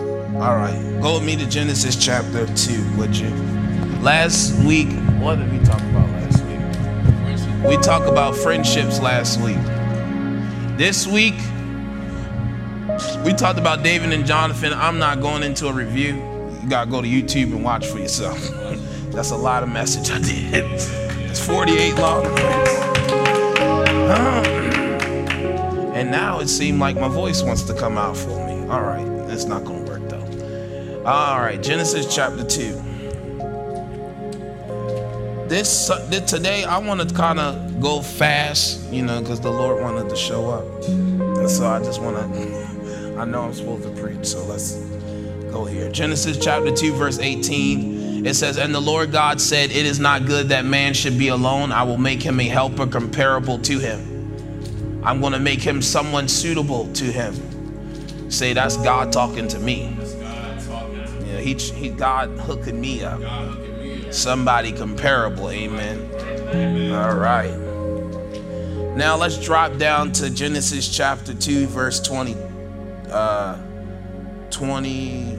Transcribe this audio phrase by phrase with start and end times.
[0.00, 3.28] All right, go with me to Genesis chapter 2, would you?
[4.00, 4.88] Last week,
[5.20, 7.68] what did we talk about last week?
[7.68, 9.58] We talked about friendships last week.
[10.78, 11.34] This week,
[13.24, 14.72] we talked about David and Jonathan.
[14.72, 16.14] I'm not going into a review.
[16.62, 18.38] You got to go to YouTube and watch for yourself.
[19.10, 20.64] That's a lot of message I did.
[21.30, 22.26] It's 48 long.
[25.94, 28.66] And now it seemed like my voice wants to come out for me.
[28.68, 29.81] All right, that's not though.
[31.04, 32.92] All right, Genesis chapter 2
[35.52, 35.90] this
[36.26, 40.16] today I want to kind of go fast, you know, because the Lord wanted to
[40.16, 43.16] show up, and so I just want to.
[43.18, 44.76] I know I'm supposed to preach, so let's
[45.50, 45.90] go here.
[45.90, 48.24] Genesis chapter two, verse 18.
[48.24, 51.28] It says, "And the Lord God said, It is not good that man should be
[51.28, 51.70] alone.
[51.70, 55.02] I will make him a helper comparable to him.
[55.04, 59.94] I'm going to make him someone suitable to him." Say that's God talking to me.
[61.42, 63.20] He, he God hooking me up
[64.12, 65.50] somebody comparable.
[65.50, 66.92] Amen.
[66.92, 67.56] All right.
[68.96, 72.36] Now let's drop down to Genesis chapter 2, verse 20.
[73.10, 73.58] Uh,
[74.50, 75.38] 20,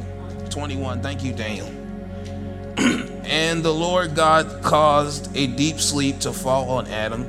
[0.50, 1.02] 21.
[1.02, 1.68] Thank you, Daniel.
[2.78, 7.24] and the Lord God caused a deep sleep to fall on Adam,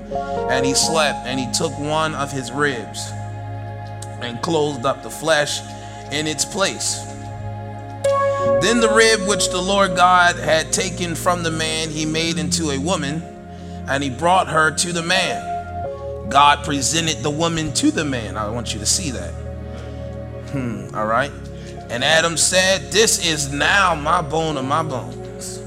[0.50, 3.10] and he slept, and he took one of his ribs
[4.22, 5.60] and closed up the flesh
[6.10, 7.13] in its place.
[8.64, 12.70] Then the rib which the Lord God had taken from the man, he made into
[12.70, 13.20] a woman,
[13.86, 16.30] and he brought her to the man.
[16.30, 18.38] God presented the woman to the man.
[18.38, 19.32] I want you to see that.
[20.52, 21.30] Hmm, all right.
[21.90, 25.62] And Adam said, This is now my bone of my bones,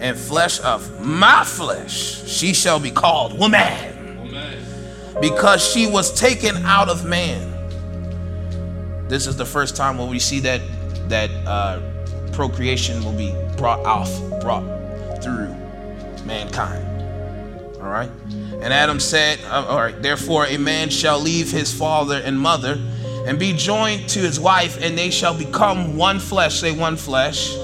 [0.00, 2.24] and flesh of my flesh.
[2.28, 4.32] She shall be called woman,
[5.20, 7.52] because she was taken out of man.
[9.06, 10.60] This is the first time where we see that
[11.08, 11.93] that uh,
[12.34, 14.64] procreation will be brought off, brought
[15.22, 15.54] through
[16.24, 16.84] mankind.
[17.80, 18.10] All right.
[18.30, 22.80] And Adam said, uh, All right, therefore a man shall leave his father and mother
[23.26, 26.60] and be joined to his wife, and they shall become one flesh.
[26.60, 27.54] Say one flesh.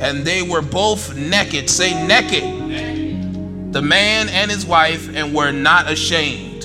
[0.00, 1.68] And they were both naked.
[1.68, 3.72] Say naked.
[3.72, 6.64] The man and his wife, and were not ashamed.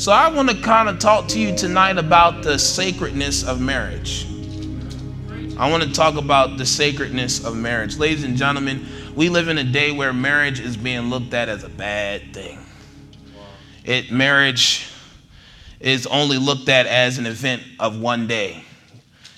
[0.00, 4.26] So I want to kind of talk to you tonight about the sacredness of marriage.
[5.58, 7.98] I want to talk about the sacredness of marriage.
[7.98, 11.62] Ladies and gentlemen, we live in a day where marriage is being looked at as
[11.62, 12.58] a bad thing.
[13.84, 14.88] It marriage
[15.78, 18.64] is only looked at as an event of one day.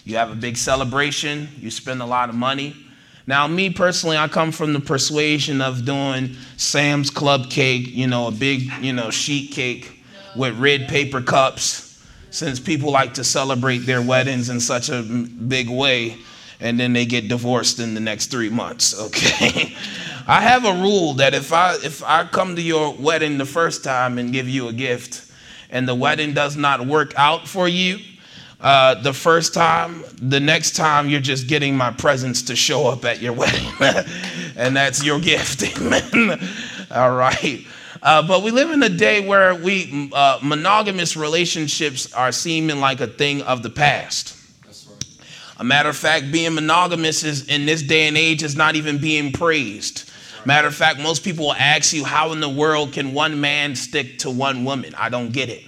[0.04, 2.76] You have a big celebration, you spend a lot of money.
[3.26, 8.28] Now, me personally, I come from the persuasion of doing Sam's Club cake, you know,
[8.28, 10.04] a big, you know, sheet cake
[10.36, 11.83] with red paper cups
[12.34, 16.16] since people like to celebrate their weddings in such a big way
[16.60, 19.74] and then they get divorced in the next three months okay
[20.26, 23.84] i have a rule that if i if i come to your wedding the first
[23.84, 25.30] time and give you a gift
[25.70, 27.98] and the wedding does not work out for you
[28.60, 33.04] uh, the first time, the next time you're just getting my presence to show up
[33.04, 33.70] at your wedding.
[34.56, 35.62] and that's your gift.
[35.78, 36.40] Amen.
[36.90, 37.66] All right.
[38.04, 43.00] Uh, but we live in a day where we uh, monogamous relationships are seeming like
[43.00, 44.36] a thing of the past.
[45.56, 48.98] A matter of fact, being monogamous is in this day and age is not even
[48.98, 50.10] being praised.
[50.44, 53.74] Matter of fact, most people will ask you, how in the world can one man
[53.74, 54.94] stick to one woman?
[54.96, 55.64] I don't get it.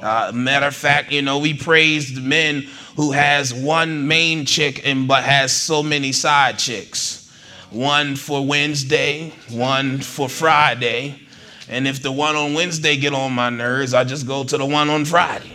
[0.00, 2.62] Uh, matter of fact, you know, we praise the men
[2.96, 7.30] who has one main chick and but has so many side chicks.
[7.70, 11.27] One for Wednesday, one for Friday,
[11.68, 14.66] and if the one on Wednesday get on my nerves, I just go to the
[14.66, 15.52] one on Friday.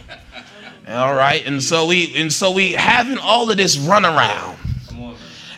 [0.87, 1.45] All right.
[1.45, 4.59] And so we and so we having all of this run around.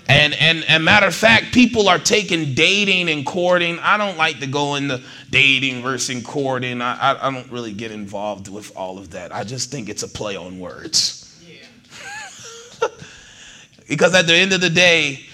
[0.08, 3.80] And, and and matter of fact, people are taking dating and courting.
[3.80, 5.02] I don't like to go into
[5.32, 6.80] dating versus courting.
[6.80, 9.34] I, I, I don't really get involved with all of that.
[9.34, 11.44] I just think it's a play on words.
[11.50, 12.88] Yeah.
[13.90, 15.26] because at the end of the day,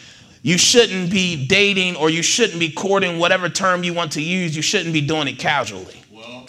[0.41, 4.55] you shouldn't be dating or you shouldn't be courting, whatever term you want to use.
[4.55, 6.01] You shouldn't be doing it casually.
[6.11, 6.47] Well,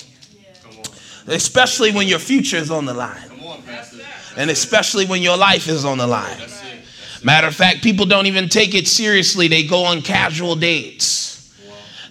[1.27, 3.31] especially when your future is on the line.
[3.45, 3.63] On,
[4.37, 6.39] and especially when your life is on the line.
[7.23, 9.47] Matter of fact, people don't even take it seriously.
[9.47, 11.31] They go on casual dates.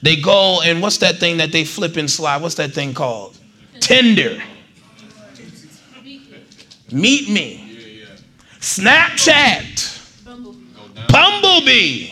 [0.04, 2.42] They go and what's that thing that they flip and slide?
[2.42, 3.38] What's that thing called?
[3.80, 4.42] Tinder.
[6.92, 8.06] Meet me.
[8.60, 10.01] Snapchat.
[11.08, 12.10] Bumblebee,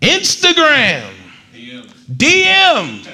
[0.00, 1.12] Instagram,
[2.16, 3.06] DM.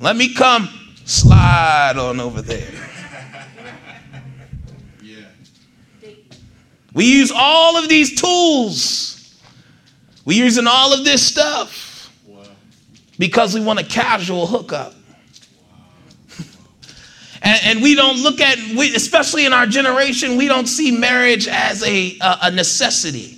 [0.00, 0.68] Let me come
[1.04, 2.88] slide on over there.
[6.94, 9.38] We use all of these tools.
[10.24, 12.12] We're using all of this stuff
[13.18, 14.94] because we want a casual hookup.
[17.40, 21.46] And, and, we don't look at, we, especially in our generation, we don't see marriage
[21.46, 23.37] as a, a, a necessity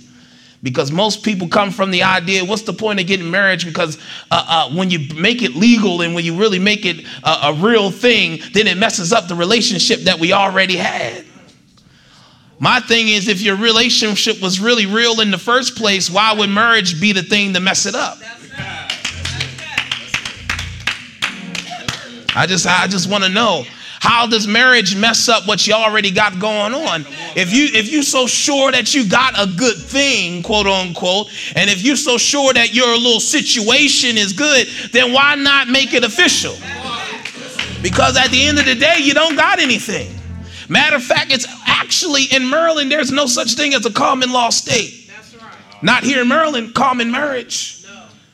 [0.63, 3.97] because most people come from the idea what's the point of getting married because
[4.29, 7.53] uh, uh, when you make it legal and when you really make it a, a
[7.53, 11.25] real thing then it messes up the relationship that we already had.
[12.59, 16.49] My thing is if your relationship was really real in the first place why would
[16.49, 18.19] marriage be the thing to mess it up?
[22.33, 23.65] I just i just want to know
[24.01, 27.05] how does marriage mess up what you already got going on?
[27.35, 31.69] If you if you so sure that you got a good thing, quote unquote, and
[31.69, 36.03] if you're so sure that your little situation is good, then why not make it
[36.03, 36.55] official?
[37.83, 40.09] Because at the end of the day, you don't got anything.
[40.67, 44.49] Matter of fact, it's actually in Maryland, there's no such thing as a common law
[44.49, 45.11] state.
[45.83, 47.85] Not here in Maryland, common marriage.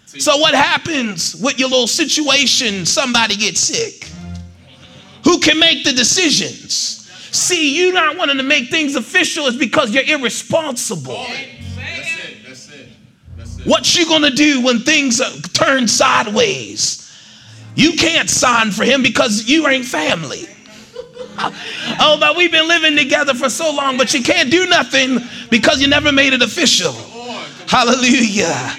[0.05, 2.85] So what happens with your little situation?
[2.85, 4.07] Somebody gets sick
[5.27, 7.05] who can make the decisions.
[7.35, 11.17] See, you not wanting to make things official is because you're irresponsible.
[11.17, 12.37] That's it.
[12.45, 12.87] That's it.
[13.35, 13.67] That's it.
[13.67, 15.19] What you gonna do when things
[15.51, 17.03] turn sideways?
[17.75, 20.47] You can't sign for him because you ain't family.
[21.99, 25.19] oh, but we've been living together for so long, but you can't do nothing
[25.49, 26.93] because you never made it official.
[27.67, 28.77] Hallelujah.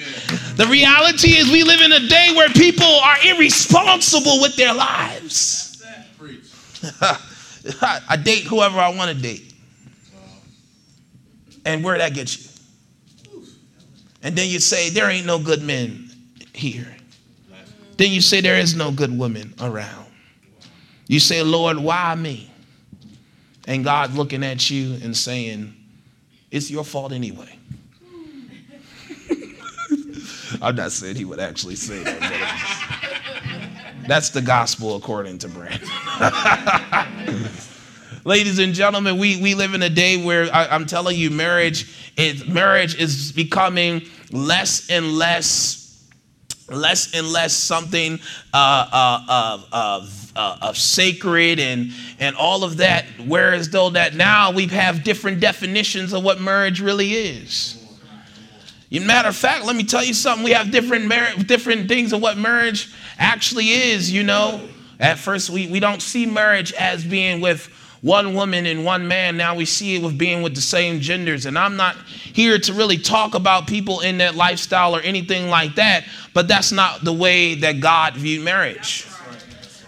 [0.56, 5.68] The reality is, we live in a day where people are irresponsible with their lives.
[7.82, 9.52] I date whoever I want to date.
[11.64, 12.48] And where that gets you?
[14.22, 16.10] And then you say, there ain't no good men
[16.54, 16.96] here.
[17.96, 20.06] Then you say, there is no good women around.
[21.06, 22.50] You say, Lord, why me?
[23.66, 25.74] And God's looking at you and saying,
[26.50, 27.58] it's your fault anyway.
[30.62, 32.88] I'm not saying he would actually say that.
[34.08, 35.82] That's the gospel according to Brand.
[38.25, 41.94] Ladies and gentlemen, we, we live in a day where I, am telling you, marriage
[42.16, 44.00] is marriage is becoming
[44.32, 46.08] less and less,
[46.70, 48.19] less and less something
[48.55, 53.05] uh, uh, of, uh, of sacred and and all of that.
[53.26, 57.77] Whereas though that now we have different definitions of what marriage really is.
[58.90, 60.44] Matter of fact, let me tell you something.
[60.44, 64.67] We have different mar- different things of what marriage actually is, you know.
[64.99, 67.67] At first, we, we don't see marriage as being with
[68.00, 69.37] one woman and one man.
[69.37, 71.46] Now we see it with being with the same genders.
[71.46, 75.75] And I'm not here to really talk about people in that lifestyle or anything like
[75.75, 79.06] that, but that's not the way that God viewed marriage.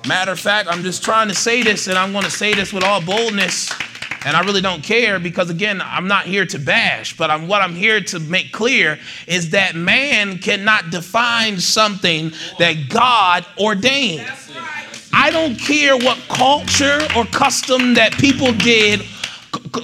[0.06, 2.72] Matter of fact, I'm just trying to say this, and I'm going to say this
[2.72, 3.70] with all boldness
[4.24, 7.62] and I really don't care because, again, I'm not here to bash, but I'm, what
[7.62, 14.30] I'm here to make clear is that man cannot define something that God ordained.
[15.12, 19.02] I don't care what culture or custom that people did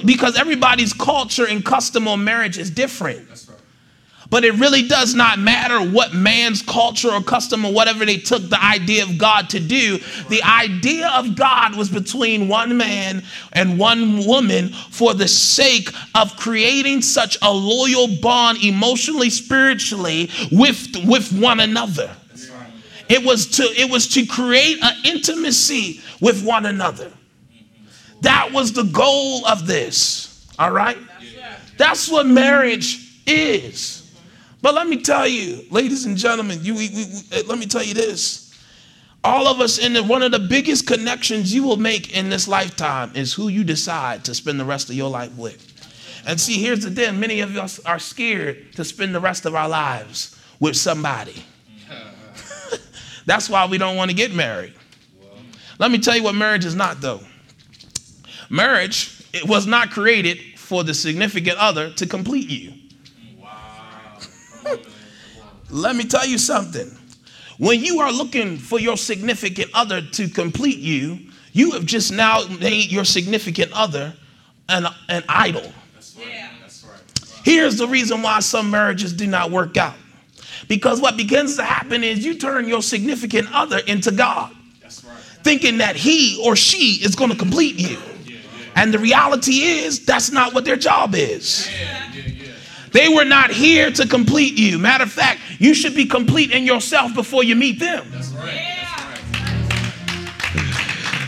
[0.05, 3.26] because everybody's culture and custom on marriage is different.
[4.29, 8.49] But it really does not matter what man's culture or custom or whatever they took
[8.49, 9.99] the idea of God to do.
[10.29, 16.35] The idea of God was between one man and one woman for the sake of
[16.35, 22.15] creating such a loyal bond emotionally, spiritually with, with one another.
[23.09, 27.11] It was to it was to create an intimacy with one another.
[28.21, 30.45] That was the goal of this.
[30.59, 30.97] All right?
[31.77, 34.06] That's what marriage is.
[34.61, 37.83] But let me tell you, ladies and gentlemen, you, we, we, uh, let me tell
[37.83, 38.47] you this.
[39.23, 42.47] All of us in the, one of the biggest connections you will make in this
[42.47, 45.73] lifetime is who you decide to spend the rest of your life with.
[46.25, 49.55] And see, here's the thing many of us are scared to spend the rest of
[49.55, 51.43] our lives with somebody.
[53.25, 54.73] That's why we don't want to get married.
[55.79, 57.21] Let me tell you what marriage is not, though.
[58.49, 62.73] Marriage, it was not created for the significant other to complete you.
[65.69, 66.89] Let me tell you something.
[67.57, 71.19] When you are looking for your significant other to complete you,
[71.51, 74.13] you have just now made your significant other
[74.69, 75.71] an, an idol.
[76.17, 76.49] Yeah.
[77.43, 79.95] Here's the reason why some marriages do not work out.
[80.67, 84.53] Because what begins to happen is you turn your significant other into God,
[85.43, 87.97] thinking that he or she is going to complete you.
[88.75, 91.67] And the reality is, that's not what their job is.
[92.91, 94.77] They were not here to complete you.
[94.79, 98.07] Matter of fact, you should be complete in yourself before you meet them.
[98.11, 98.77] That's right.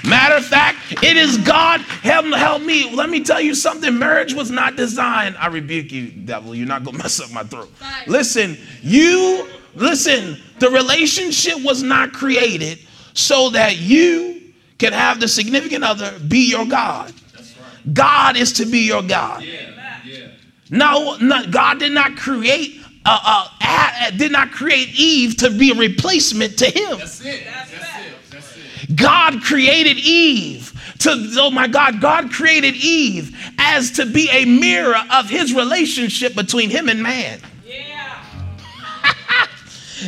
[0.10, 1.82] Matter of fact, it is God.
[1.82, 2.92] Help, help me.
[2.96, 3.98] Let me tell you something.
[3.98, 5.38] Marriage was not designed.
[5.38, 6.56] I rebuke you, devil.
[6.56, 7.72] You're not going to mess up my throat.
[8.08, 12.80] Listen, you, listen, the relationship was not created
[13.14, 14.42] so that you
[14.80, 17.14] can have the significant other be your God.
[17.94, 19.44] God is to be your God.
[20.70, 25.76] No, no God did not create uh, uh, did not create Eve to be a
[25.76, 26.98] replacement to him.
[26.98, 27.44] That's it.
[27.46, 27.80] That's it.
[28.30, 28.96] That's it.
[28.96, 35.02] God created Eve to, oh my God, God created Eve as to be a mirror
[35.12, 37.40] of his relationship between him and man.
[37.66, 38.24] Yeah.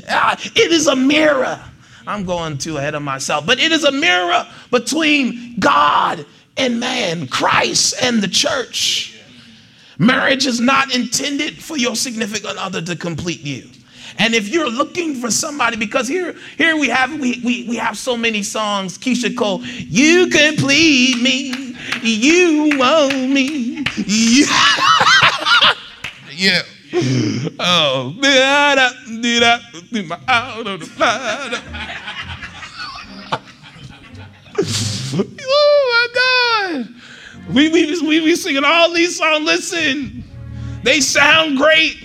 [0.10, 1.64] uh, it is a mirror.
[2.06, 6.26] I'm going too ahead of myself, but it is a mirror between God
[6.58, 9.11] and man, Christ and the church.
[10.02, 13.70] Marriage is not intended for your significant other to complete you.
[14.18, 17.96] And if you're looking for somebody, because here, here we have we, we, we have
[17.96, 23.86] so many songs, Keyshia Cole, you complete me, you own me.
[23.96, 24.48] You.
[26.34, 26.64] yeah.
[27.64, 28.92] Oh, did I,
[29.22, 29.62] did I,
[29.94, 31.62] did my out of the blood.
[35.50, 37.01] oh my God.
[37.54, 39.46] We, we, we be singing all these songs.
[39.46, 40.24] Listen,
[40.84, 42.02] they sound great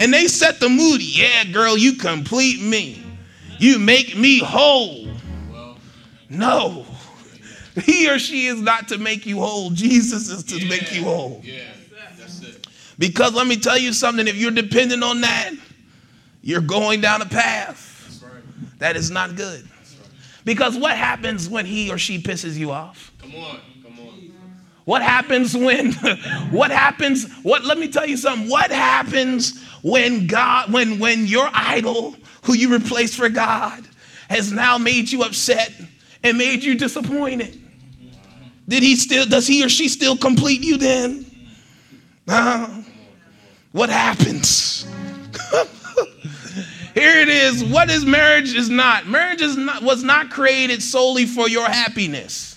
[0.00, 1.00] and they set the mood.
[1.00, 3.04] Yeah, girl, you complete me.
[3.58, 5.08] You make me whole.
[6.28, 6.86] No,
[7.84, 9.70] he or she is not to make you whole.
[9.70, 10.68] Jesus is to yeah.
[10.68, 11.40] make you whole.
[11.44, 11.62] Yeah,
[12.18, 12.66] that's it.
[12.98, 15.52] Because let me tell you something if you're dependent on that,
[16.42, 18.42] you're going down a path right.
[18.78, 19.62] that is not good.
[19.62, 20.10] Right.
[20.44, 23.12] Because what happens when he or she pisses you off?
[23.20, 23.60] Come on.
[24.84, 25.92] What happens when,
[26.50, 28.48] what happens, what, let me tell you something.
[28.48, 33.84] What happens when God, when, when your idol, who you replaced for God,
[34.28, 35.72] has now made you upset
[36.22, 37.60] and made you disappointed?
[38.68, 41.26] Did he still, does he or she still complete you then?
[42.26, 42.82] Uh,
[43.72, 44.86] what happens?
[46.94, 47.64] Here it is.
[47.64, 49.06] What is marriage is not?
[49.06, 52.51] Marriage is not, was not created solely for your happiness.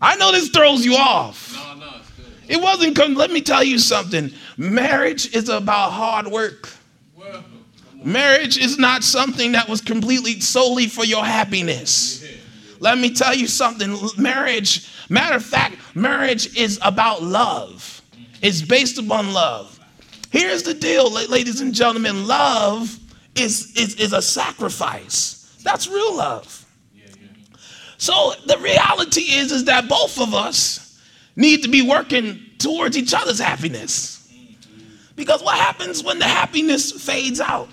[0.00, 1.54] I know this throws you off.
[1.54, 2.26] No, no, it's good.
[2.48, 4.32] It wasn't, let me tell you something.
[4.56, 6.70] Marriage is about hard work.
[7.16, 7.44] Well,
[8.02, 12.22] Marriage is not something that was completely solely for your happiness.
[12.22, 12.36] Yeah.
[12.80, 13.94] Let me tell you something.
[14.16, 18.00] Marriage, matter of fact, marriage is about love.
[18.40, 19.78] It's based upon love.
[20.30, 22.98] Here's the deal, ladies and gentlemen love
[23.34, 25.58] is, is, is a sacrifice.
[25.62, 26.59] That's real love.
[28.00, 30.98] So the reality is, is that both of us
[31.36, 34.26] need to be working towards each other's happiness.
[35.16, 37.68] Because what happens when the happiness fades out?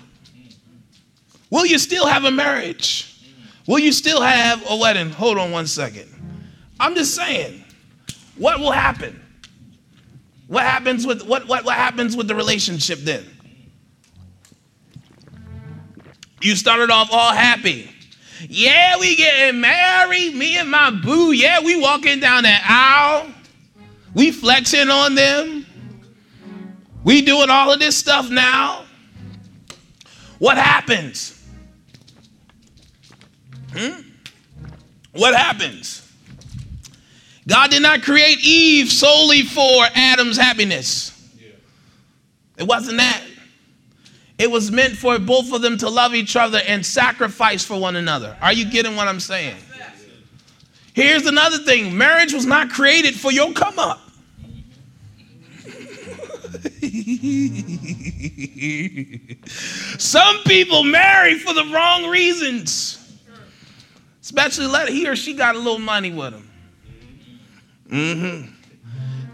[1.48, 3.26] Will you still have a marriage?
[3.66, 5.08] Will you still have a wedding?
[5.08, 6.14] Hold on one second.
[6.78, 7.64] I'm just saying,
[8.36, 9.18] what will happen?
[10.46, 13.24] What happens with what, what, what happens with the relationship then?
[16.42, 17.90] You started off all happy.
[18.48, 21.32] Yeah, we getting married, me and my boo.
[21.32, 23.32] Yeah, we walking down that aisle.
[24.14, 25.66] We flexing on them.
[27.04, 28.84] We doing all of this stuff now.
[30.38, 31.42] What happens?
[33.72, 34.00] Hmm?
[35.12, 36.04] What happens?
[37.46, 41.12] God did not create Eve solely for Adam's happiness.
[42.56, 43.22] It wasn't that.
[44.38, 47.96] It was meant for both of them to love each other and sacrifice for one
[47.96, 48.36] another.
[48.40, 49.56] Are you getting what I'm saying?
[50.94, 54.00] Here's another thing marriage was not created for your come up.
[59.98, 62.94] Some people marry for the wrong reasons.
[64.22, 66.50] Especially let he or she got a little money with him.
[67.90, 68.52] Mm-hmm.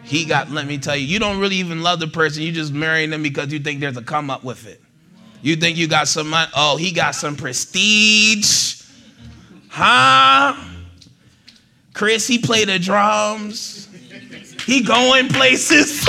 [0.04, 2.42] He got, let me tell you, you don't really even love the person.
[2.42, 4.80] You just marrying them because you think there's a come up with it.
[5.44, 6.50] You think you got some money?
[6.56, 8.82] Oh, he got some prestige.
[9.68, 10.56] Huh?
[11.92, 13.90] Chris, he play the drums.
[14.64, 16.02] He going places.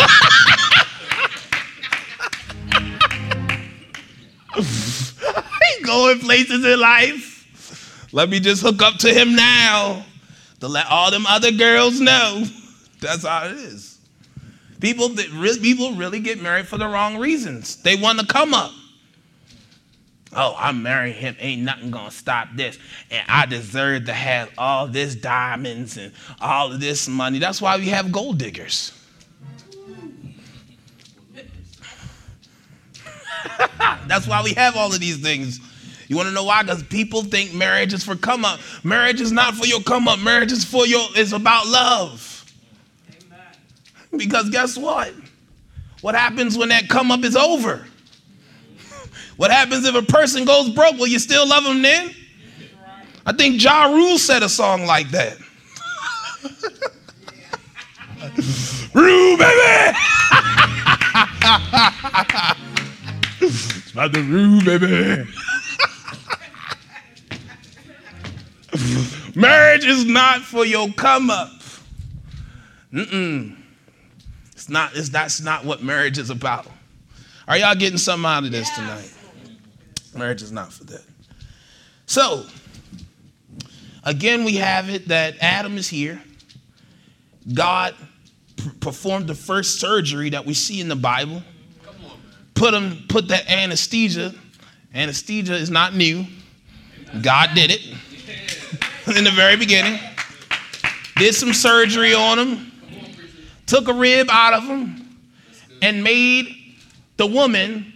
[4.55, 8.07] he going places in life.
[8.13, 10.05] Let me just hook up to him now
[10.61, 12.45] to let all them other girls know.
[13.01, 13.99] That's how it is.
[14.79, 17.75] People that really, people really get married for the wrong reasons.
[17.83, 18.71] They want to come up
[20.35, 22.77] oh, I'm marrying him, ain't nothing gonna stop this.
[23.09, 27.39] And I deserve to have all this diamonds and all of this money.
[27.39, 28.91] That's why we have gold diggers.
[34.07, 35.59] That's why we have all of these things.
[36.07, 36.61] You want to know why?
[36.61, 38.59] Because people think marriage is for come up.
[38.83, 40.19] Marriage is not for your come up.
[40.19, 41.01] Marriage is for your.
[41.15, 42.45] It's about love.
[43.09, 44.17] Amen.
[44.17, 45.13] Because guess what?
[46.01, 47.87] What happens when that come up is over?
[49.37, 50.97] What happens if a person goes broke?
[50.97, 52.11] Will you still love them then?
[53.25, 55.35] I think Ja Rule said a song like that.
[58.93, 59.97] Rule, baby!
[63.45, 65.25] it's about the Rule, baby.
[69.35, 71.51] Marriage is not for your come up.
[72.93, 73.57] Mm-mm.
[74.53, 76.67] It's not, it's, that's not what marriage is about.
[77.47, 79.14] Are y'all getting something out of this tonight?
[80.15, 81.03] Marriage is not for that.
[82.05, 82.45] So,
[84.03, 86.22] again, we have it that Adam is here.
[87.53, 87.95] God
[88.79, 91.43] performed the first surgery that we see in the Bible.
[92.53, 94.34] Put him, put that anesthesia.
[94.93, 96.25] Anesthesia is not new.
[97.22, 97.81] God did it
[99.17, 100.00] in the very beginning.
[101.17, 102.72] Did some surgery on him.
[103.65, 105.17] Took a rib out of him
[105.81, 106.75] and made
[107.17, 107.93] the woman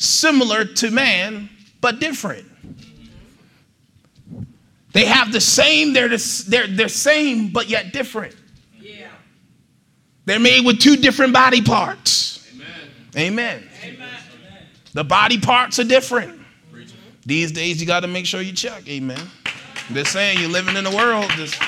[0.00, 1.48] similar to man,
[1.80, 2.46] but different.
[4.92, 8.34] They have the same, they're the, they're, they're same, but yet different.
[8.80, 9.08] Yeah.
[10.24, 12.50] They're made with two different body parts.
[13.16, 13.62] Amen.
[13.62, 13.68] Amen.
[13.84, 14.08] Amen.
[14.94, 16.40] The body parts are different.
[17.24, 18.88] These days, you got to make sure you check.
[18.88, 19.20] Amen.
[19.88, 21.30] I'm just saying, you're living in the world.
[21.36, 21.60] Just,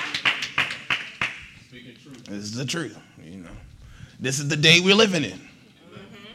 [1.71, 2.99] this is the truth.
[3.23, 3.51] You know,
[4.19, 5.39] this is the day we're living in.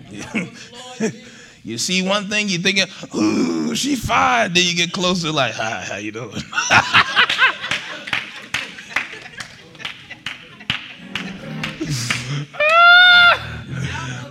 [1.67, 4.53] You see one thing, you're thinking, ooh, she fine.
[4.53, 6.31] Then you get closer, like, hi, how you doing?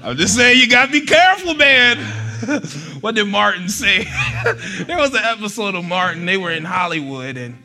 [0.03, 1.99] I'm just saying you gotta be careful, man.
[3.03, 4.05] what did Martin say?
[4.85, 7.63] there was an episode of Martin, they were in Hollywood and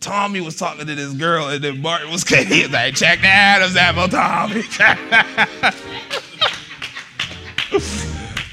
[0.00, 4.06] Tommy was talking to this girl, and then Martin was like, check the Adam's apple,
[4.06, 4.64] Tommy.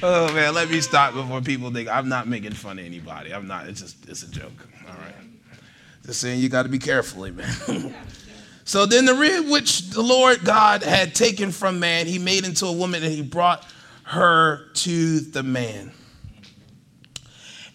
[0.03, 3.33] Oh man, let me stop before people think I'm not making fun of anybody.
[3.33, 3.67] I'm not.
[3.67, 4.67] It's just it's a joke.
[4.87, 5.13] All right.
[6.05, 7.93] Just saying you got to be careful, man.
[8.63, 12.65] so then the rib which the Lord God had taken from man, he made into
[12.65, 13.65] a woman and he brought
[14.05, 15.91] her to the man.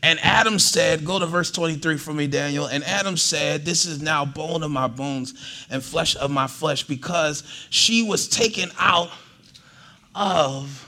[0.03, 2.67] And Adam said, go to verse 23 for me, Daniel.
[2.67, 6.85] And Adam said, This is now bone of my bones and flesh of my flesh,
[6.85, 9.11] because she was taken out
[10.15, 10.86] of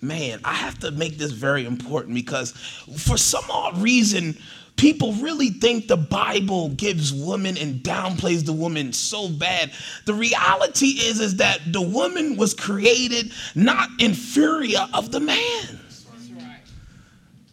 [0.00, 2.52] man, I have to make this very important because
[2.96, 4.36] for some odd reason,
[4.76, 9.72] people really think the Bible gives women and downplays the woman so bad.
[10.06, 15.80] The reality is, is that the woman was created not inferior of the man.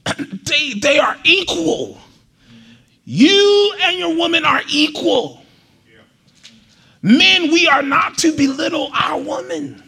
[0.45, 1.97] they, they are equal.
[3.05, 5.41] You and your woman are equal.
[7.01, 9.83] Men, we are not to belittle our woman.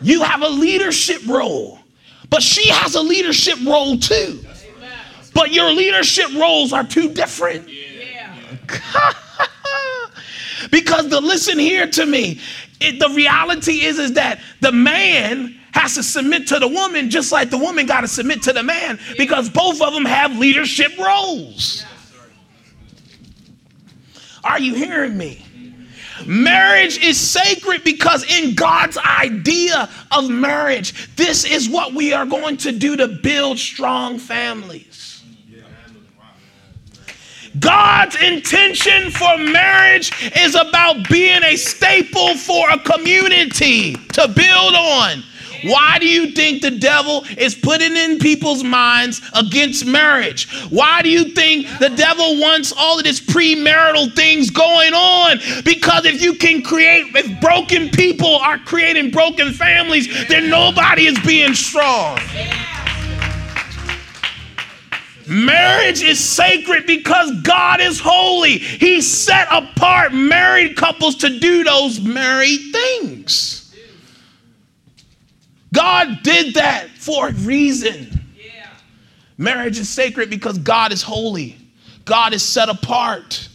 [0.00, 1.80] You have a leadership role,
[2.30, 4.40] but she has a leadership role too.
[5.34, 7.66] But your leadership roles are too different.
[10.70, 12.40] because the listen here to me,
[12.80, 17.30] it, the reality is is that the man has to submit to the woman just
[17.30, 20.96] like the woman got to submit to the man because both of them have leadership
[20.98, 21.84] roles.
[24.44, 25.44] Are you hearing me?
[26.26, 32.56] Marriage is sacred because, in God's idea of marriage, this is what we are going
[32.58, 35.22] to do to build strong families.
[37.58, 45.22] God's intention for marriage is about being a staple for a community to build on.
[45.64, 50.48] Why do you think the devil is putting in people's minds against marriage?
[50.70, 55.38] Why do you think the devil wants all of this premarital things going on?
[55.64, 61.18] Because if you can create, if broken people are creating broken families, then nobody is
[61.20, 62.18] being strong.
[65.28, 68.58] Marriage is sacred because God is holy.
[68.58, 73.57] He set apart married couples to do those married things.
[75.72, 78.20] God did that for a reason.
[78.36, 78.68] Yeah.
[79.36, 81.56] Marriage is sacred because God is holy,
[82.04, 83.48] God is set apart.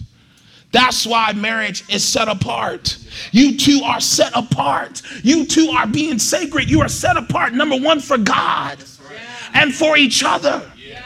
[0.71, 2.97] That's why marriage is set apart.
[3.32, 5.04] You two are set apart.
[5.21, 6.67] You two are being sacred.
[6.67, 9.19] You are set apart, number one, for God right.
[9.54, 10.67] and for each other.
[10.76, 11.04] Yeah.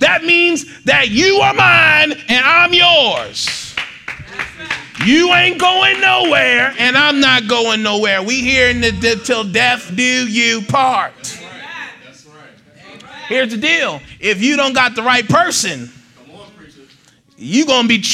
[0.00, 3.67] That means that you are mine and I'm yours.
[5.08, 8.22] You ain't going nowhere, and I'm not going nowhere.
[8.22, 11.14] We here in the, the till death do you part.
[12.04, 13.02] That's right.
[13.26, 14.02] Here's the deal.
[14.20, 15.90] If you don't got the right person,
[17.38, 18.04] you gonna be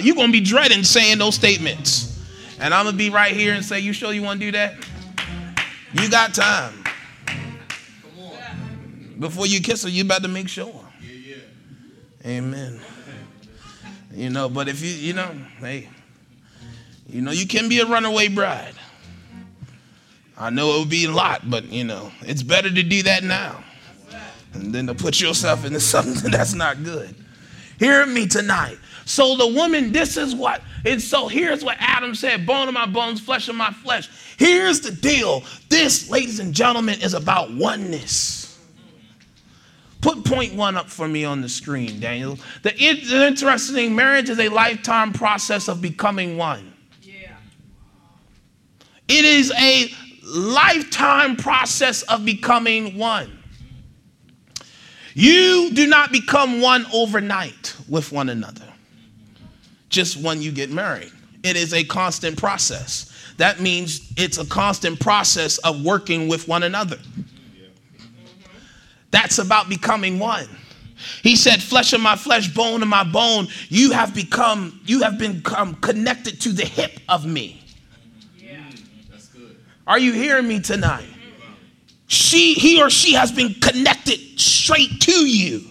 [0.00, 2.18] you gonna be dreading saying those statements.
[2.58, 4.76] And I'm gonna be right here and say, "You sure you want to do that?
[5.92, 6.82] You got time.
[9.18, 11.36] Before you kiss her, you better make sure." Yeah,
[12.24, 12.30] yeah.
[12.38, 12.80] Amen.
[14.14, 15.90] You know, but if you you know, hey,
[17.12, 18.74] you know, you can be a runaway bride.
[20.38, 23.22] I know it would be a lot, but you know, it's better to do that
[23.22, 23.62] now
[24.52, 27.14] than to put yourself into something that's not good.
[27.78, 28.78] Hear me tonight.
[29.04, 32.86] So the woman, this is what, and so here's what Adam said bone of my
[32.86, 34.08] bones, flesh of my flesh.
[34.38, 35.42] Here's the deal.
[35.68, 38.58] This, ladies and gentlemen, is about oneness.
[40.00, 42.38] Put point one up for me on the screen, Daniel.
[42.62, 46.71] The interesting marriage is a lifetime process of becoming one.
[49.14, 49.92] It is a
[50.24, 53.38] lifetime process of becoming one.
[55.12, 58.64] You do not become one overnight with one another
[59.90, 61.12] just when you get married.
[61.42, 63.12] It is a constant process.
[63.36, 66.96] That means it's a constant process of working with one another.
[69.10, 70.48] That's about becoming one.
[71.22, 75.18] He said, Flesh of my flesh, bone of my bone, you have become, you have
[75.18, 77.61] become connected to the hip of me.
[79.86, 81.08] Are you hearing me tonight?
[82.06, 85.62] She, he or she has been connected straight to you.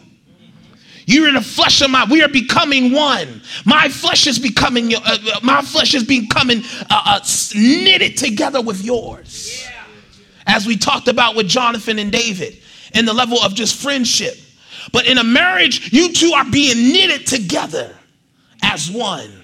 [1.05, 2.05] You're in the flesh of my.
[2.09, 3.41] We are becoming one.
[3.65, 4.95] My flesh is becoming.
[4.95, 7.19] Uh, uh, my flesh is becoming uh, uh,
[7.55, 9.63] knitted together with yours.
[9.63, 9.83] Yeah.
[10.47, 12.61] As we talked about with Jonathan and David,
[12.93, 14.35] in the level of just friendship.
[14.91, 17.95] But in a marriage, you two are being knitted together
[18.61, 19.40] as one.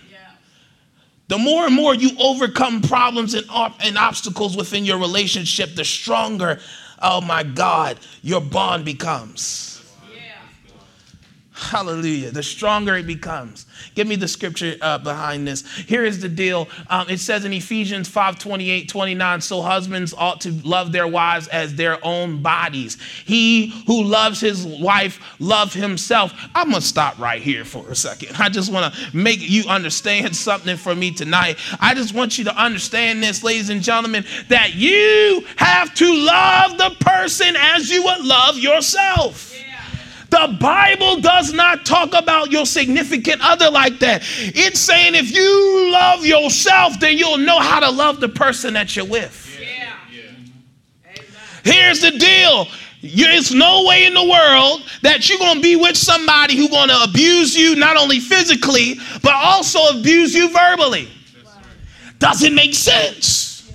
[1.28, 3.46] The more and more you overcome problems and,
[3.82, 6.60] and obstacles within your relationship, the stronger,
[7.02, 9.77] oh my God, your bond becomes.
[11.58, 12.30] Hallelujah.
[12.30, 13.66] The stronger it becomes.
[13.96, 15.66] Give me the scripture uh, behind this.
[15.76, 16.68] Here is the deal.
[16.88, 21.48] Um, it says in Ephesians 5 28, 29, so husbands ought to love their wives
[21.48, 23.02] as their own bodies.
[23.26, 26.32] He who loves his wife love himself.
[26.54, 28.36] I'm going to stop right here for a second.
[28.38, 31.58] I just want to make you understand something for me tonight.
[31.80, 36.78] I just want you to understand this, ladies and gentlemen, that you have to love
[36.78, 39.47] the person as you would love yourself.
[40.38, 44.22] The Bible does not talk about your significant other like that.
[44.38, 48.96] It's saying if you love yourself, then you'll know how to love the person that
[48.96, 49.60] you're with.
[49.60, 49.96] Yeah.
[50.14, 51.22] Yeah.
[51.64, 52.68] Here's the deal.
[53.02, 56.90] There's no way in the world that you're going to be with somebody who's going
[56.90, 61.10] to abuse you not only physically, but also abuse you verbally.
[62.20, 63.72] Does it make sense?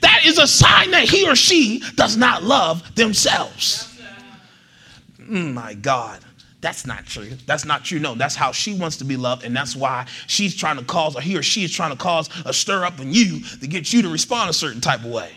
[0.00, 3.93] That is a sign that he or she does not love themselves
[5.24, 6.20] mm, my God,
[6.60, 7.30] that's not true.
[7.46, 7.98] That's not true.
[7.98, 11.14] No, that's how she wants to be loved, and that's why she's trying to cause,
[11.14, 13.92] or he or she is trying to cause a stir up in you to get
[13.92, 15.30] you to respond a certain type of way.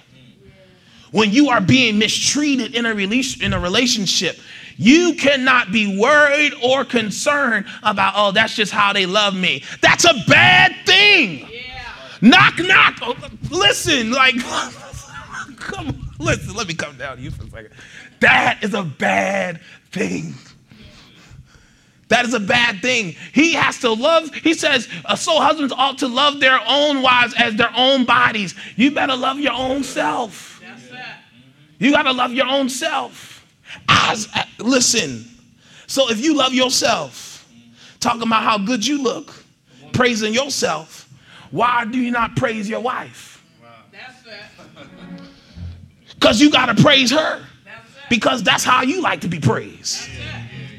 [1.11, 4.37] When you are being mistreated in a, release, in a relationship,
[4.77, 9.63] you cannot be worried or concerned about, oh, that's just how they love me.
[9.81, 11.39] That's a bad thing.
[11.39, 11.93] Yeah.
[12.21, 12.99] Knock, knock.
[13.01, 13.15] Oh,
[13.49, 14.35] listen, like,
[15.57, 17.71] come on, listen, let me come down to you for a second.
[18.19, 20.33] That is a bad thing.
[22.09, 23.15] That is a bad thing.
[23.33, 27.33] He has to love, he says, uh, so husbands ought to love their own wives
[27.37, 28.55] as their own bodies.
[28.77, 30.61] You better love your own self.
[31.79, 33.45] You got to love your own self.
[33.87, 35.25] As, uh, listen,
[35.85, 37.47] so if you love yourself,
[37.99, 39.33] talking about how good you look,
[39.93, 41.09] praising yourself,
[41.51, 43.43] why do you not praise your wife?
[46.15, 47.45] Because you got to praise her
[48.09, 50.09] because that's how you like to be praised.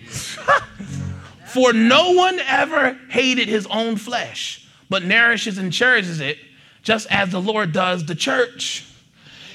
[1.47, 6.39] For no one ever hated his own flesh, but nourishes and cherishes it,
[6.83, 8.87] just as the Lord does the church.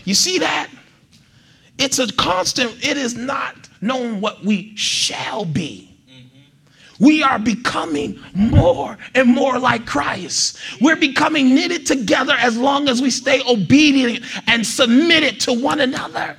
[0.04, 0.70] You see that?
[1.78, 5.90] It's a constant, it is not known what we shall be.
[7.00, 10.58] We are becoming more and more like Christ.
[10.80, 16.38] We're becoming knitted together as long as we stay obedient and submitted to one another.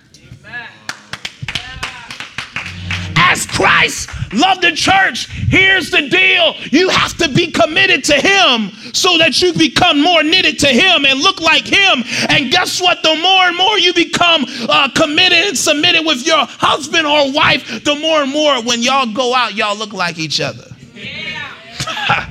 [3.35, 6.55] As Christ loved the church, here's the deal.
[6.71, 11.05] You have to be committed to Him so that you become more knitted to Him
[11.05, 12.05] and look like Him.
[12.29, 13.03] And guess what?
[13.03, 17.83] The more and more you become uh, committed and submitted with your husband or wife,
[17.83, 20.71] the more and more when y'all go out, y'all look like each other.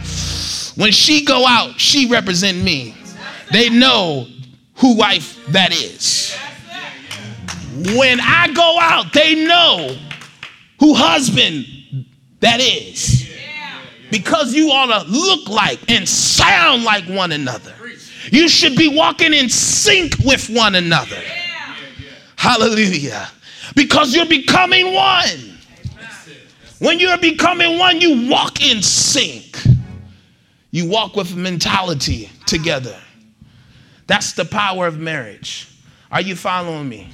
[0.75, 2.95] When she go out, she represent me.
[3.51, 4.25] They know
[4.77, 6.35] who wife that is.
[7.95, 9.95] When I go out, they know
[10.83, 11.65] who husband
[12.41, 13.31] that is.
[14.11, 17.73] Because you ought to look like and sound like one another.
[18.31, 21.21] You should be walking in sync with one another.
[22.35, 23.29] Hallelujah.
[23.77, 25.57] Because you're becoming one.
[26.79, 29.57] When you're becoming one, you walk in sync.
[30.71, 32.99] You walk with mentality together.
[34.07, 35.69] That's the power of marriage.
[36.11, 37.07] Are you following me?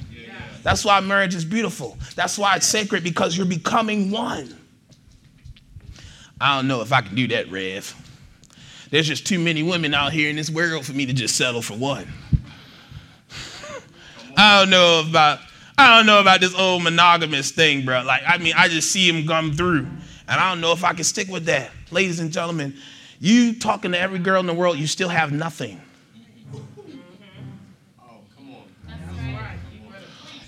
[0.62, 1.96] That's why marriage is beautiful.
[2.14, 4.56] That's why it's sacred because you're becoming one.
[6.40, 7.94] I don't know if I can do that, Rev.
[8.90, 11.62] There's just too many women out here in this world for me to just settle
[11.62, 12.08] for one.
[14.36, 15.40] I don't know about
[15.80, 18.02] I don't know about this old monogamous thing, bro.
[18.02, 19.86] Like, I mean, I just see him come through,
[20.28, 21.70] and I don't know if I can stick with that.
[21.90, 22.76] Ladies and gentlemen,
[23.18, 25.80] you talking to every girl in the world, you still have nothing.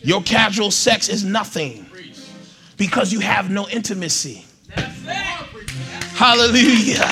[0.02, 1.86] Your casual sex is nothing
[2.76, 4.44] because you have no intimacy.
[6.14, 7.08] Hallelujah.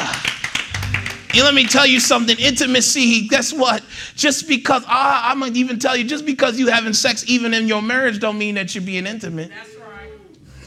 [1.32, 3.84] And let me tell you something intimacy, guess what?
[4.16, 7.54] Just because, uh, I'm going to even tell you, just because you having sex even
[7.54, 9.50] in your marriage don't mean that you're being intimate.
[9.50, 9.76] That's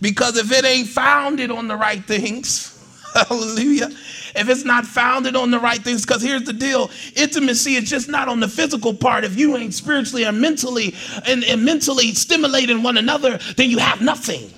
[0.00, 2.73] because if it ain't founded on the right things,
[3.28, 3.90] hallelujah,
[4.34, 8.08] if it's not founded on the right things, because here's the deal intimacy is just
[8.08, 9.22] not on the physical part.
[9.22, 10.94] If you ain't spiritually and mentally
[11.26, 14.50] and, and mentally stimulating one another, then you have nothing.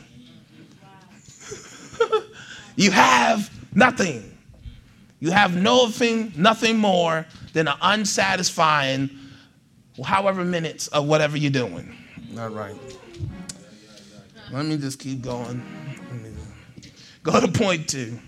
[2.76, 4.38] you have nothing.
[5.20, 9.10] You have nothing, nothing more than an unsatisfying,
[10.02, 11.94] however minutes of whatever you're doing.
[12.38, 12.76] All right.
[14.50, 15.62] Let me just keep going.
[17.22, 18.18] Go to point two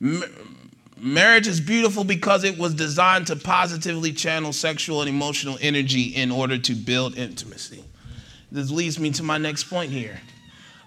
[0.00, 6.30] marriage is beautiful because it was designed to positively channel sexual and emotional energy in
[6.30, 7.84] order to build intimacy.
[8.52, 10.20] This leads me to my next point here.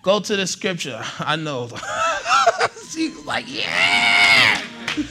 [0.01, 1.01] Go to the scripture.
[1.19, 1.69] I know.
[2.89, 4.61] She's like, yeah.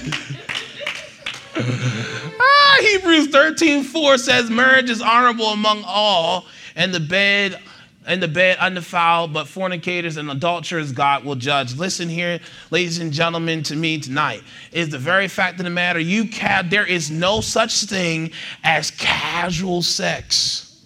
[1.57, 7.59] ah, Hebrews 13 4 says, Marriage is honorable among all, and the bed
[8.07, 11.77] in the bed undefiled, but fornicators and adulterers God will judge.
[11.77, 16.01] Listen here, ladies and gentlemen, to me tonight is the very fact of the matter.
[16.01, 18.33] You can there is no such thing
[18.65, 20.85] as casual sex.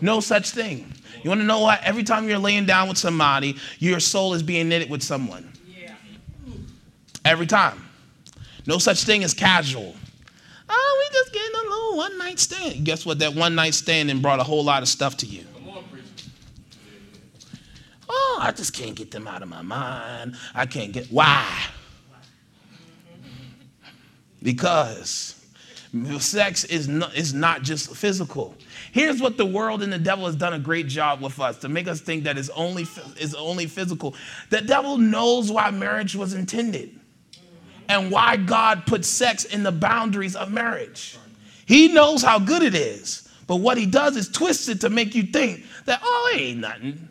[0.00, 0.92] No such thing.
[1.22, 1.80] You want to know what?
[1.84, 5.52] Every time you're laying down with somebody, your soul is being knitted with someone.
[7.24, 7.88] Every time.
[8.66, 9.94] No such thing as casual.
[10.68, 12.84] Oh, we just getting a little one night stand.
[12.84, 13.20] Guess what?
[13.20, 15.44] That one night stand brought a whole lot of stuff to you.
[18.14, 20.36] Oh, I just can't get them out of my mind.
[20.54, 21.48] I can't get why?
[24.42, 25.42] Because
[26.18, 28.54] sex is not, is not just physical.
[28.92, 31.70] Here's what the world and the devil has done a great job with us to
[31.70, 32.86] make us think that it's only
[33.18, 34.14] is only physical.
[34.50, 36.98] The devil knows why marriage was intended
[37.88, 41.18] and why God put sex in the boundaries of marriage.
[41.64, 45.14] He knows how good it is, but what he does is twist it to make
[45.14, 47.08] you think that oh, it ain't nothing.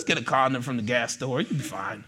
[0.00, 1.42] Just get a condom from the gas store.
[1.42, 2.02] You'll be fine.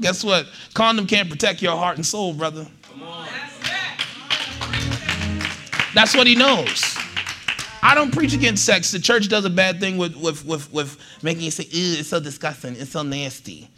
[0.00, 0.46] Guess what?
[0.72, 2.66] Condom can't protect your heart and soul, brother.
[5.92, 6.96] That's what he knows.
[7.82, 8.90] I don't preach against sex.
[8.92, 12.08] The church does a bad thing with, with, with, with making you say, ew, it's
[12.08, 13.68] so disgusting, it's so nasty.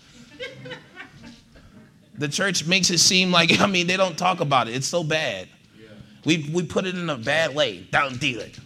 [2.16, 4.76] the church makes it seem like, I mean, they don't talk about it.
[4.76, 5.48] It's so bad.
[6.24, 7.88] We, we put it in a bad way.
[7.90, 8.60] Don't do it.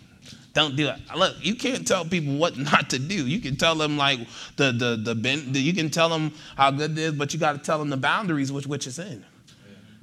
[0.55, 1.01] Don't do it.
[1.17, 3.27] Look, you can't tell people what not to do.
[3.27, 4.21] You can tell them like
[4.57, 7.41] the the the, ben, the you can tell them how good it is, but you
[7.41, 9.25] got to tell them the boundaries which which is in.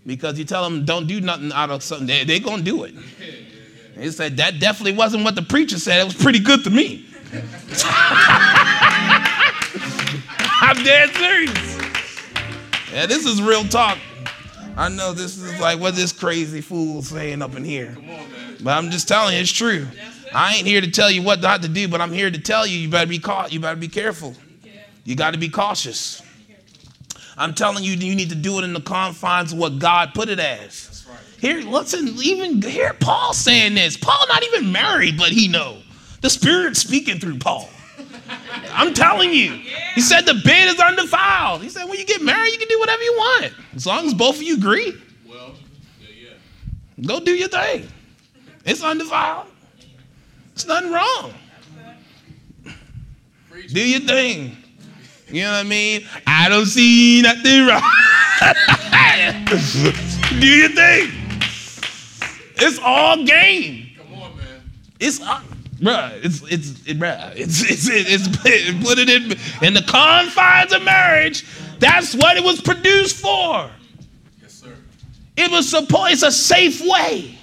[0.06, 2.96] Because you tell them don't do nothing out of something, they they gonna do it.
[3.98, 6.00] He said that definitely wasn't what the preacher said.
[6.00, 7.06] It was pretty good to me.
[10.62, 11.78] I'm dead serious.
[12.94, 13.98] Yeah, this is real talk.
[14.78, 17.98] I know this is like what this crazy fool saying up in here.
[18.64, 19.86] But I'm just telling you, it's true.
[20.34, 22.66] I ain't here to tell you what not to do, but I'm here to tell
[22.66, 23.52] you you better be caught.
[23.52, 24.36] You better be careful.
[25.04, 26.22] You got to be cautious.
[27.38, 30.30] I'm telling you, you need to do it in the confines of what God put
[30.30, 31.08] it as.
[31.40, 33.96] Here, listen, even here, Paul saying this.
[33.96, 35.82] Paul not even married, but he know.
[36.22, 37.70] The Spirit speaking through Paul.
[38.72, 39.54] I'm telling you.
[39.96, 41.62] He said the bed is undefiled.
[41.64, 43.54] He said when you get married, you can do whatever you want.
[43.74, 44.94] As long as both of you agree.
[45.28, 45.54] Well,
[46.02, 47.08] yeah, yeah.
[47.08, 47.88] Go do your thing.
[48.66, 49.48] It's undefiled.
[50.60, 51.34] It's nothing wrong.
[53.70, 54.58] Do your thing.
[55.30, 56.06] You know what I mean?
[56.28, 57.82] I don't see nothing wrong.
[60.42, 61.12] Do your thing.
[62.58, 63.92] It's all game.
[64.00, 64.70] Come on, man.
[65.00, 65.42] It's uh,
[65.80, 69.32] Bruh, it's it's it, bruh, it's it's it's, it's put it in
[69.66, 71.46] in the confines of marriage.
[71.80, 73.72] That's what it was produced for.
[74.42, 74.76] Yes, sir.
[75.38, 76.12] It was supposed.
[76.12, 77.39] It's a safe way.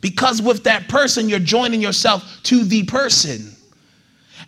[0.00, 3.54] Because with that person, you're joining yourself to the person.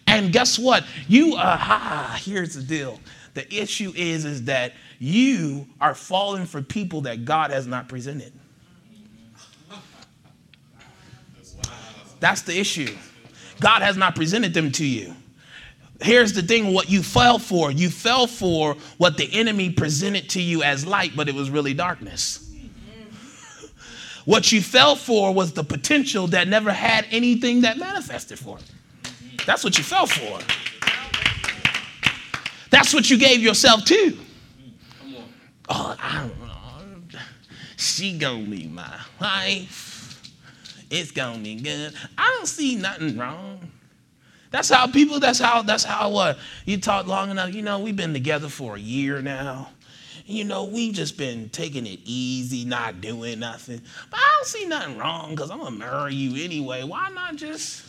[0.06, 0.84] And guess what?
[1.08, 3.00] You uh, aha, here's the deal.
[3.34, 8.32] The issue is is that you are falling for people that God has not presented.
[12.20, 12.94] That's the issue.
[13.60, 15.14] God has not presented them to you.
[16.00, 17.70] Here's the thing what you fell for.
[17.70, 21.74] You fell for what the enemy presented to you as light, but it was really
[21.74, 22.51] darkness.
[24.24, 28.64] What you fell for was the potential that never had anything that manifested for it.
[29.46, 30.38] That's what you fell for.
[32.70, 34.16] That's what you gave yourself to.
[35.68, 37.18] Oh, I don't know.
[37.76, 40.32] She gonna be my wife.
[40.90, 41.94] It's gonna be good.
[42.16, 43.70] I don't see nothing wrong.
[44.50, 46.38] That's how people, that's how, that's how what?
[46.66, 49.70] You talk long enough, you know, we've been together for a year now.
[50.26, 53.80] You know, we've just been taking it easy, not doing nothing.
[54.10, 56.84] But I don't see nothing wrong because I'm gonna marry you anyway.
[56.84, 57.84] Why not just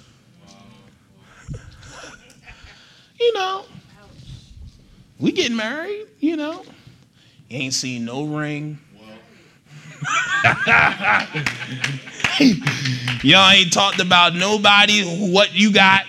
[3.19, 3.65] you know,
[5.19, 6.63] we getting married, you know.
[7.49, 8.79] You ain't seen no ring.
[13.23, 16.05] Y'all ain't talked about nobody what you got.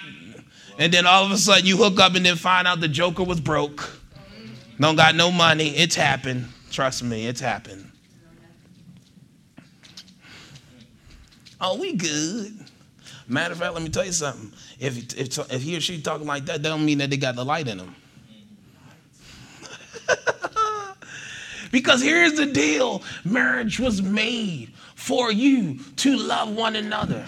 [0.78, 3.22] And then all of a sudden you hook up and then find out the joker
[3.22, 3.93] was broke.
[4.78, 5.68] Don't got no money.
[5.76, 6.46] It's happened.
[6.70, 7.90] Trust me, it's happened.
[11.60, 12.52] Oh, we good.
[13.26, 14.52] Matter of fact, let me tell you something.
[14.78, 17.36] If, if, if he or she talking like that, that don't mean that they got
[17.36, 17.94] the light in them.
[21.70, 27.26] because here's the deal marriage was made for you to love one another,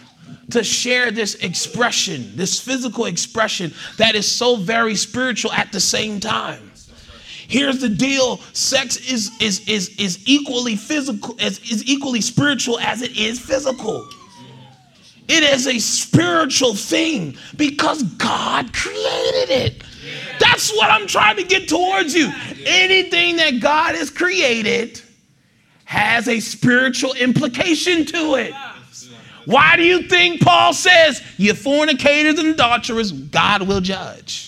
[0.51, 6.21] to share this expression, this physical expression that is so very spiritual at the same
[6.21, 6.66] time.
[7.49, 13.03] Here's the deal: sex is is is is equally physical, as is equally spiritual as
[13.03, 14.09] it is physical.
[15.29, 19.83] It is a spiritual thing because God created it.
[20.39, 22.33] That's what I'm trying to get towards you.
[22.65, 25.01] Anything that God has created
[25.85, 28.55] has a spiritual implication to it.
[29.47, 34.46] Why do you think Paul says, you fornicators and adulterers, God will judge?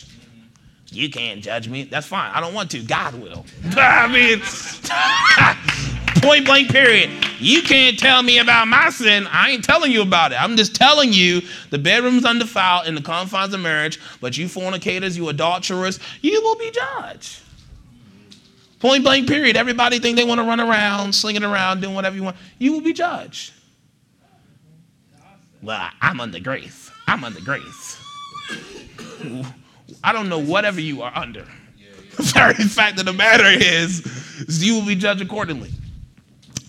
[0.90, 1.84] You can't judge me.
[1.84, 2.30] That's fine.
[2.32, 2.82] I don't want to.
[2.82, 3.44] God will.
[3.76, 4.40] I mean,
[6.22, 7.10] point blank, period.
[7.38, 9.26] You can't tell me about my sin.
[9.30, 10.42] I ain't telling you about it.
[10.42, 15.16] I'm just telling you the bedroom's undefiled in the confines of marriage, but you fornicators,
[15.16, 17.42] you adulterers, you will be judged.
[18.80, 19.56] Point blank, period.
[19.56, 22.36] Everybody think they want to run around, slinging around, doing whatever you want.
[22.58, 23.52] You will be judged.
[25.62, 26.90] Well, I'm under grace.
[27.08, 28.00] I'm under grace.
[30.02, 31.46] I don't know whatever you are under.
[32.18, 34.04] The very fact of the matter is,
[34.40, 35.70] is you will be judged accordingly.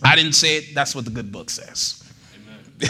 [0.04, 0.76] I didn't say it.
[0.76, 2.04] That's what the good book says.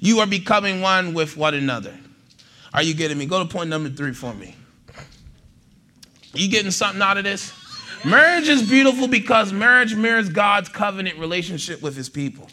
[0.00, 1.98] you are becoming one with one another.
[2.72, 3.26] Are you getting me?
[3.26, 4.54] Go to point number three for me.
[6.32, 7.52] You getting something out of this?
[8.04, 12.48] Marriage is beautiful because marriage mirrors God's covenant relationship with his people.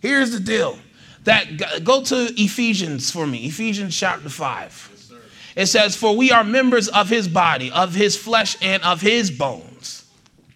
[0.00, 0.78] Here's the deal.
[1.28, 3.44] That go to Ephesians for me.
[3.44, 4.88] Ephesians chapter 5.
[5.56, 9.30] It says, "For we are members of his body, of his flesh and of his
[9.30, 10.04] bones."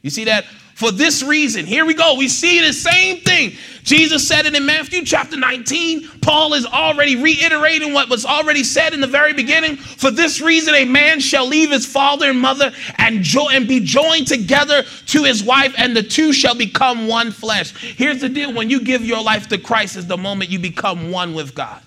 [0.00, 0.46] You see that?
[0.82, 2.16] For this reason, here we go.
[2.16, 3.52] We see the same thing.
[3.84, 6.08] Jesus said it in Matthew chapter 19.
[6.22, 9.76] Paul is already reiterating what was already said in the very beginning.
[9.76, 13.78] For this reason, a man shall leave his father and mother and, jo- and be
[13.78, 17.72] joined together to his wife, and the two shall become one flesh.
[17.94, 21.12] Here's the deal when you give your life to Christ, is the moment you become
[21.12, 21.80] one with God.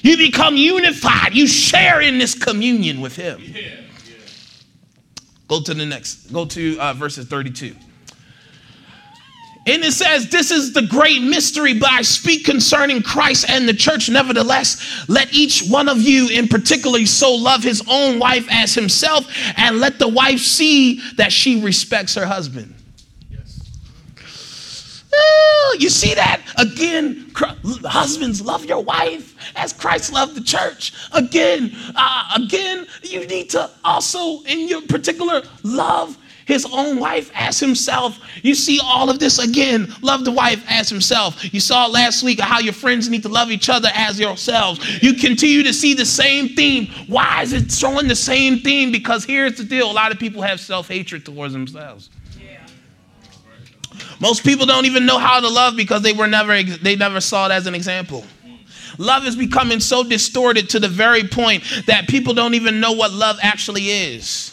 [0.00, 1.34] You become unified.
[1.34, 3.42] You share in this communion with Him.
[3.42, 3.82] Yeah.
[5.48, 6.32] Go to the next.
[6.32, 7.74] Go to uh, verses 32.
[9.68, 13.74] And it says, This is the great mystery, but I speak concerning Christ and the
[13.74, 14.08] church.
[14.08, 19.26] Nevertheless, let each one of you in particular so love his own wife as himself,
[19.56, 22.75] and let the wife see that she respects her husband.
[25.78, 26.40] You see that?
[26.56, 30.92] Again, husbands, love your wife as Christ loved the church.
[31.12, 37.58] Again, uh, again, you need to also, in your particular, love his own wife as
[37.60, 38.18] himself.
[38.42, 39.92] You see all of this again.
[40.00, 41.52] Love the wife as himself.
[41.52, 45.02] You saw last week how your friends need to love each other as yourselves.
[45.02, 46.86] You continue to see the same theme.
[47.08, 48.92] Why is it showing the same theme?
[48.92, 52.10] Because here's the deal a lot of people have self hatred towards themselves.
[54.20, 57.46] Most people don't even know how to love because they were never they never saw
[57.46, 58.24] it as an example.
[58.98, 63.12] Love is becoming so distorted to the very point that people don't even know what
[63.12, 64.52] love actually is.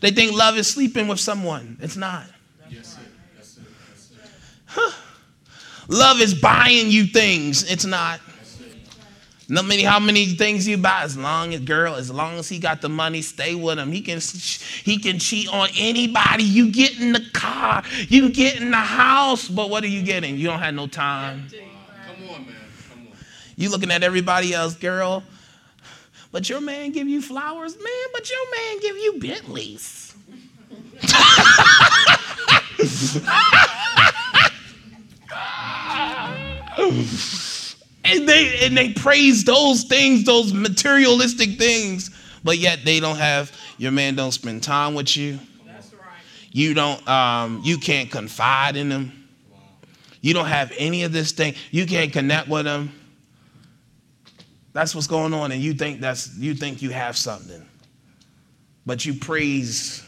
[0.00, 1.78] They think love is sleeping with someone.
[1.80, 2.26] It's not.
[4.66, 4.92] Huh.
[5.88, 7.70] Love is buying you things.
[7.70, 8.20] It's not.
[9.48, 12.58] No many how many things you buy as long as girl as long as he
[12.58, 13.92] got the money stay with him.
[13.92, 14.18] He can
[14.82, 16.42] he can cheat on anybody.
[16.42, 19.48] You get in the car you get in the house.
[19.48, 20.36] But what are you getting?
[20.36, 21.46] You don't have no time.
[21.48, 22.56] Come on man.
[22.88, 23.12] Come on.
[23.56, 25.22] You looking at everybody else girl.
[26.32, 28.06] But your man give you flowers man.
[28.12, 30.02] But your man give you Bentleys
[38.06, 42.10] and they and they praise those things, those materialistic things,
[42.44, 45.38] but yet they don't have your man don't spend time with you.
[45.66, 46.00] That's right.
[46.50, 49.12] You don't um, you can't confide in them.
[50.20, 51.54] You don't have any of this thing.
[51.70, 52.92] You can't connect with them.
[54.72, 57.64] That's what's going on, and you think that's you think you have something,
[58.84, 60.02] but you praise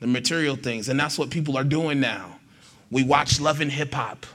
[0.00, 2.38] the material things, and that's what people are doing now.
[2.90, 4.26] We watch Love and Hip Hop.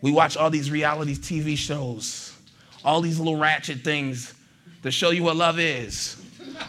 [0.00, 2.36] We watch all these reality TV shows,
[2.84, 4.34] all these little ratchet things
[4.82, 6.16] to show you what love is.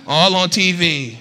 [0.08, 1.18] All on TV.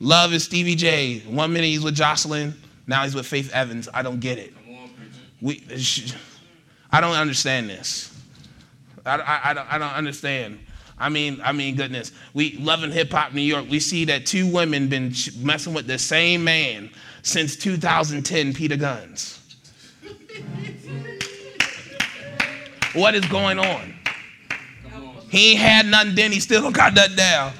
[0.00, 1.20] Love is Stevie J.
[1.20, 2.54] One minute he's with Joseline,
[2.86, 3.88] now he's with Faith Evans.
[3.92, 4.52] I don't get it.
[5.40, 5.64] We,
[6.90, 8.10] I don't understand this.
[9.04, 10.58] I, I, I, don't, I don't understand.
[10.98, 12.12] I mean, I mean, goodness.
[12.32, 13.66] We loving hip hop New York.
[13.68, 16.90] We see that two women been messing with the same man
[17.22, 18.54] since 2010.
[18.54, 19.40] Peter Gunz.
[22.94, 23.94] What is going on?
[25.28, 26.32] He ain't had nothing then.
[26.32, 27.52] He still don't got nothing now.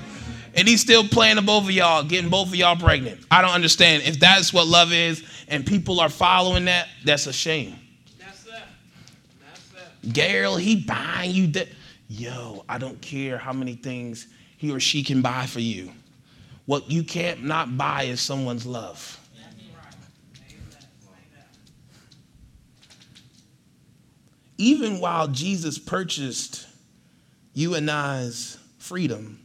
[0.54, 3.20] And he's still playing the both of y'all, getting both of y'all pregnant.
[3.30, 4.04] I don't understand.
[4.04, 7.74] If that's what love is and people are following that, that's a shame.
[8.20, 8.68] That's that.
[9.44, 10.12] That's that.
[10.12, 11.68] Gail, he buying you that.
[12.08, 15.90] Yo, I don't care how many things he or she can buy for you.
[16.66, 19.18] What you can't not buy is someone's love.
[24.58, 26.66] Even while Jesus purchased
[27.52, 29.40] you and I's freedom,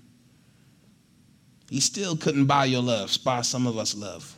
[1.70, 4.36] he still couldn't buy your love, buy some of us love.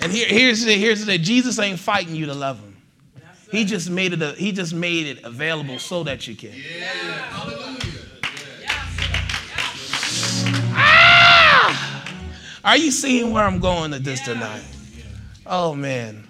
[0.00, 2.76] and here, here's the here's the Jesus ain't fighting you to love him.
[3.50, 6.52] He just made it a, he just made it available so that you can.
[6.54, 7.41] Yeah.
[12.64, 14.62] Are you seeing where I'm going with this tonight?
[15.46, 16.28] Oh man.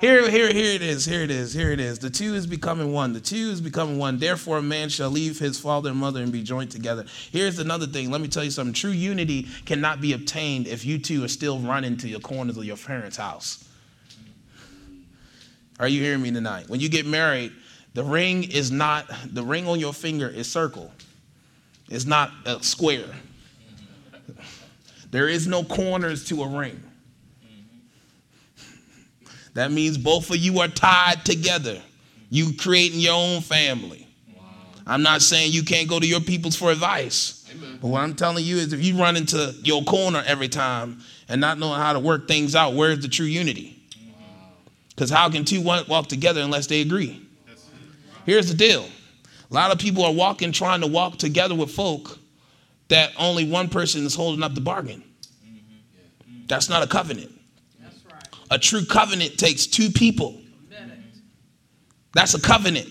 [0.00, 1.06] Here, here, here it is.
[1.06, 1.54] Here it is.
[1.54, 1.98] Here it is.
[1.98, 3.14] The two is becoming one.
[3.14, 4.18] The two is becoming one.
[4.18, 7.06] Therefore, a man shall leave his father and mother and be joined together.
[7.30, 8.10] Here's another thing.
[8.10, 8.74] Let me tell you something.
[8.74, 12.66] True unity cannot be obtained if you two are still running to your corners of
[12.66, 13.66] your parents' house.
[15.80, 16.68] Are you hearing me tonight?
[16.68, 17.52] When you get married,
[17.94, 20.92] the ring is not, the ring on your finger is circle.
[21.88, 23.06] It's not a square.
[25.14, 26.82] There is no corners to a ring.
[29.52, 31.80] That means both of you are tied together.
[32.30, 34.08] You creating your own family.
[34.34, 34.42] Wow.
[34.88, 37.48] I'm not saying you can't go to your peoples for advice.
[37.52, 37.78] Amen.
[37.80, 40.98] But what I'm telling you is if you run into your corner every time
[41.28, 43.80] and not knowing how to work things out, where's the true unity?
[44.88, 45.18] Because wow.
[45.18, 47.24] how can two walk together unless they agree?
[48.26, 48.84] Here's the deal.
[49.48, 52.18] A lot of people are walking, trying to walk together with folk
[52.88, 55.02] that only one person is holding up the bargain.
[56.46, 57.32] That's not a covenant.
[58.50, 60.40] A true covenant takes two people.
[62.12, 62.88] That's a covenant.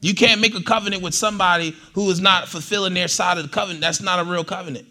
[0.00, 3.50] You can't make a covenant with somebody who is not fulfilling their side of the
[3.50, 3.80] covenant.
[3.80, 4.86] That's not a real covenant.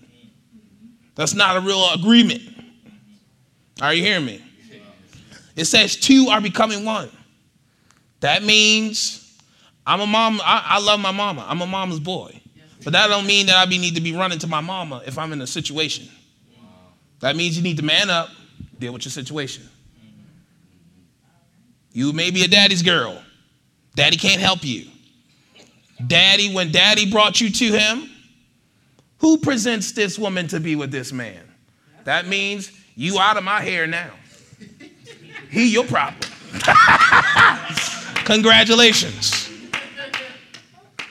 [1.15, 2.41] That's not a real agreement.
[3.81, 4.43] Are you hearing me?
[5.55, 7.09] It says two are becoming one.
[8.21, 9.37] That means
[9.85, 10.41] I'm a mom.
[10.43, 11.45] I, I love my mama.
[11.47, 12.41] I'm a mama's boy.
[12.83, 15.31] But that don't mean that I need to be running to my mama if I'm
[15.33, 16.07] in a situation.
[17.19, 18.29] That means you need to man up,
[18.79, 19.69] deal with your situation.
[21.93, 23.23] You may be a daddy's girl.
[23.95, 24.87] Daddy can't help you.
[26.05, 28.09] Daddy, when daddy brought you to him,
[29.19, 31.39] who presents this woman to be with this man?
[32.03, 34.11] That means you out of my hair now.
[35.49, 36.29] He your problem.
[38.25, 39.42] Congratulations.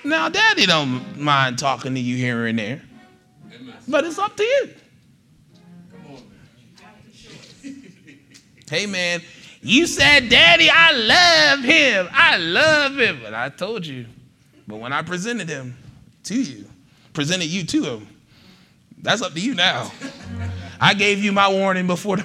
[0.05, 2.82] Now, daddy don't mind talking to you here and there,
[3.86, 4.70] but it's up to you.
[8.68, 9.20] Hey, man,
[9.61, 12.09] you said, Daddy, I love him.
[12.11, 13.20] I love him.
[13.22, 14.07] But I told you.
[14.66, 15.76] But when I presented him,
[16.24, 16.64] to you,
[17.12, 18.09] presented you to him.
[19.03, 19.92] That's up to you now.
[20.80, 22.24] I gave you my warning before the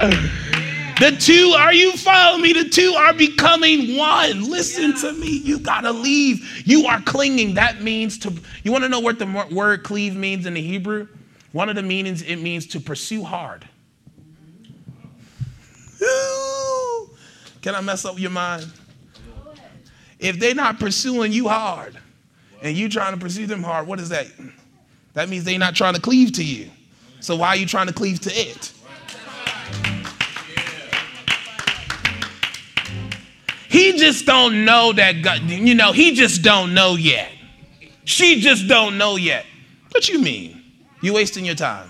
[0.00, 0.30] marriage.
[1.04, 2.52] the two, are you following me?
[2.54, 4.50] The two are becoming one.
[4.50, 4.96] Listen yeah.
[4.96, 5.38] to me.
[5.38, 6.66] You gotta leave.
[6.66, 7.54] You are clinging.
[7.54, 8.32] That means to,
[8.62, 11.08] you wanna know what the word cleave means in the Hebrew?
[11.52, 13.68] One of the meanings, it means to pursue hard.
[17.60, 18.66] Can I mess up your mind?
[20.18, 21.98] If they're not pursuing you hard
[22.62, 24.26] and you trying to pursue them hard, what is that?
[25.12, 26.70] That means they're not trying to cleave to you.
[27.20, 28.73] So why are you trying to cleave to it?
[33.94, 37.30] He just don't know that God, you know, he just don't know yet.
[38.04, 39.46] She just don't know yet.
[39.92, 40.64] What you mean?
[41.00, 41.88] You wasting your time.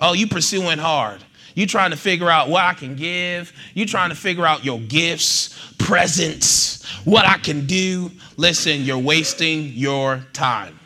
[0.00, 1.22] Oh, you pursuing hard.
[1.54, 3.52] You trying to figure out what I can give.
[3.74, 8.10] You trying to figure out your gifts, presents, what I can do.
[8.36, 10.80] Listen, you're wasting your time.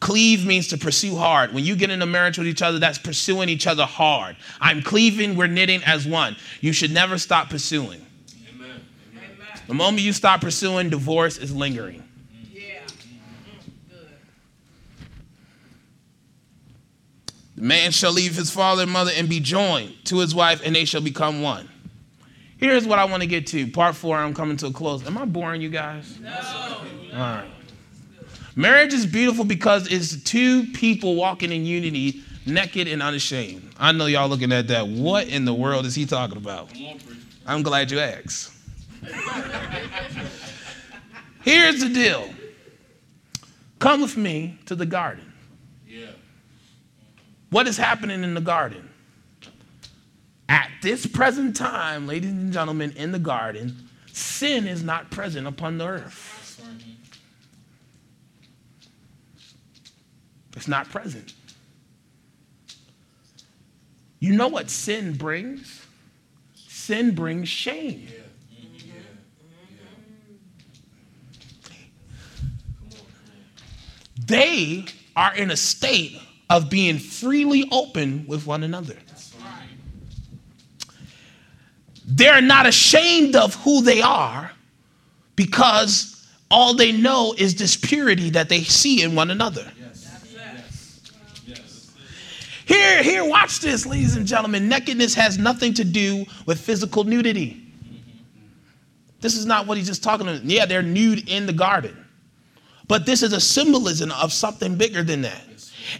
[0.00, 1.54] Cleave means to pursue hard.
[1.54, 4.34] When you get in a marriage with each other, that's pursuing each other hard.
[4.60, 6.34] I'm cleaving, we're knitting as one.
[6.60, 8.04] You should never stop pursuing.
[9.64, 9.68] Amen.
[9.68, 12.02] The moment you stop pursuing, divorce is lingering.
[17.54, 20.74] The man shall leave his father and mother and be joined to his wife, and
[20.74, 21.68] they shall become one.
[22.56, 23.70] Here's what I want to get to.
[23.70, 25.06] Part four, I'm coming to a close.
[25.06, 26.18] Am I boring you guys?
[26.20, 26.30] No.
[27.12, 27.48] All right.
[28.54, 33.72] Marriage is beautiful because it's two people walking in unity, naked and unashamed.
[33.78, 34.86] I know y'all looking at that.
[34.88, 36.70] What in the world is he talking about?
[37.46, 38.51] I'm glad you asked.
[41.42, 42.28] Here's the deal
[43.78, 45.32] come with me to the garden.
[47.52, 48.88] What is happening in the garden?
[50.48, 55.76] At this present time, ladies and gentlemen, in the garden, sin is not present upon
[55.76, 56.64] the earth.
[60.56, 61.34] It's not present.
[64.18, 65.86] You know what sin brings?
[66.54, 68.08] Sin brings shame.
[74.26, 74.84] They
[75.16, 78.96] are in a state of being freely open with one another.
[82.04, 84.52] They're not ashamed of who they are
[85.36, 89.70] because all they know is this purity that they see in one another.
[92.66, 94.68] Here, here, watch this, ladies and gentlemen.
[94.68, 97.62] Nakedness has nothing to do with physical nudity.
[99.20, 100.44] This is not what he's just talking about.
[100.44, 102.01] Yeah, they're nude in the garden.
[102.88, 105.42] But this is a symbolism of something bigger than that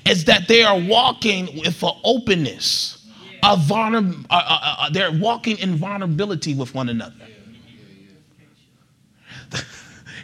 [0.07, 3.07] is that they are walking with an openness,
[3.43, 7.15] a vulner- uh, uh, uh, they're walking in vulnerability with one another.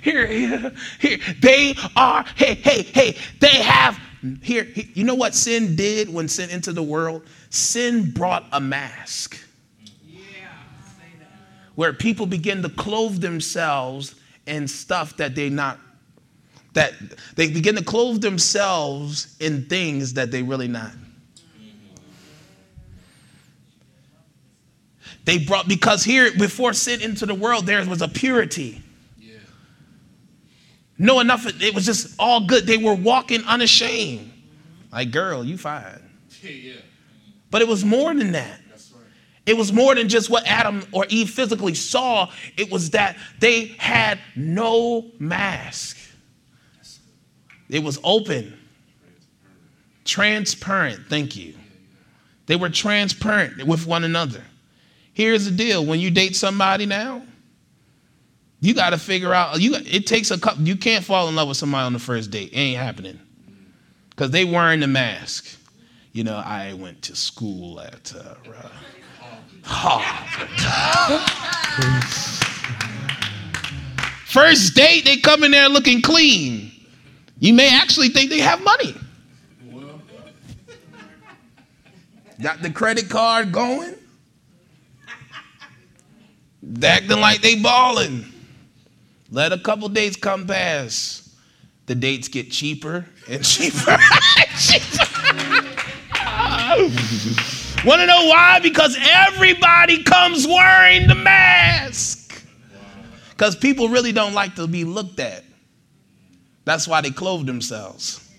[0.03, 3.99] here, here, here, they are, hey, hey, hey, they have,
[4.43, 7.27] here, you know what sin did when sin entered the world?
[7.51, 9.39] Sin brought a mask.
[11.75, 15.79] Where people begin to clothe themselves in stuff that they're not
[16.79, 16.93] that
[17.35, 20.93] they begin to clothe themselves in things that they really not.
[25.25, 28.81] They brought because here before sin into the world there was a purity.
[29.19, 29.39] Yeah.
[30.99, 32.65] No enough it was just all good.
[32.65, 34.31] They were walking unashamed.
[34.93, 36.01] Like girl, you fine.
[36.43, 36.75] Yeah.
[37.51, 38.61] But it was more than that.
[39.47, 42.31] It was more than just what Adam or Eve physically saw.
[42.57, 45.98] It was that they had no mask.
[47.69, 48.59] It was open,
[50.05, 51.07] transparent.
[51.09, 51.55] Thank you.
[52.47, 54.43] They were transparent with one another.
[55.13, 57.23] Here's the deal when you date somebody now,
[58.61, 61.49] you got to figure out you it takes a couple you can't fall in love
[61.49, 62.53] with somebody on the first date.
[62.53, 63.21] It ain't happening.
[64.17, 65.59] Cuz they wearing the mask.
[66.13, 68.35] You know, I went to school at uh,
[69.63, 70.49] Harvard.
[74.27, 76.68] First date, they come in there looking clean.
[77.41, 78.95] You may actually think they have money.
[82.41, 83.95] Got the credit card going.
[86.83, 88.25] Acting like they balling.
[89.31, 91.29] Let a couple dates come past.
[91.87, 93.77] The dates get cheaper and cheaper.
[97.85, 98.61] Want to know why?
[98.63, 102.45] Because everybody comes wearing the mask.
[103.31, 105.45] Because people really don't like to be looked at.
[106.69, 108.31] That's why they clothe themselves.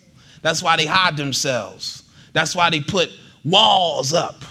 [0.44, 2.04] That's why they hide themselves.
[2.32, 3.10] That's why they put
[3.44, 4.44] walls up.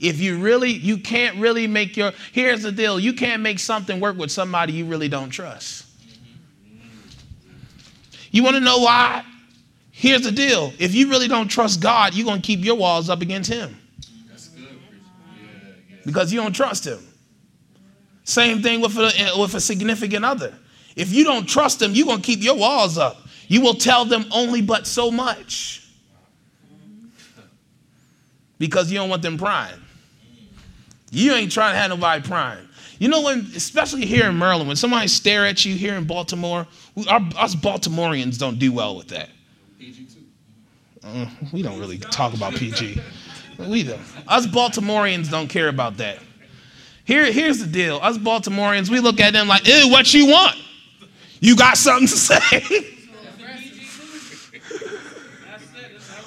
[0.00, 4.00] If you really, you can't really make your, here's the deal you can't make something
[4.00, 5.86] work with somebody you really don't trust.
[8.32, 9.24] You want to know why?
[9.92, 13.08] Here's the deal if you really don't trust God, you're going to keep your walls
[13.08, 13.76] up against Him.
[16.04, 17.06] Because you don't trust Him.
[18.24, 20.58] Same thing with a, with a significant other.
[20.98, 23.18] If you don't trust them, you're going to keep your walls up.
[23.46, 25.88] You will tell them only but so much
[28.58, 29.80] because you don't want them prying.
[31.12, 32.68] You ain't trying to have nobody prying.
[32.98, 36.66] You know when, especially here in Maryland, when somebody stare at you here in Baltimore,
[36.96, 39.30] we, our, us Baltimoreans don't do well with that.
[39.78, 40.08] PG
[41.04, 43.00] Uh, we don't really talk about PG.
[43.56, 44.00] We don't.
[44.26, 46.18] Us Baltimoreans don't care about that.
[47.04, 48.00] Here, here's the deal.
[48.02, 50.56] Us Baltimoreans, we look at them like, ew, what you want?
[51.40, 52.94] You got something to say?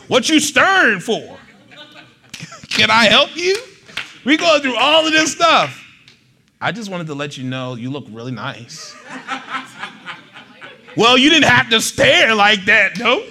[0.07, 1.37] what you stirring for?
[2.69, 3.57] Can I help you?
[4.23, 5.77] We go through all of this stuff.
[6.59, 8.95] I just wanted to let you know you look really nice.
[10.95, 13.25] well, you didn't have to stare like that, no.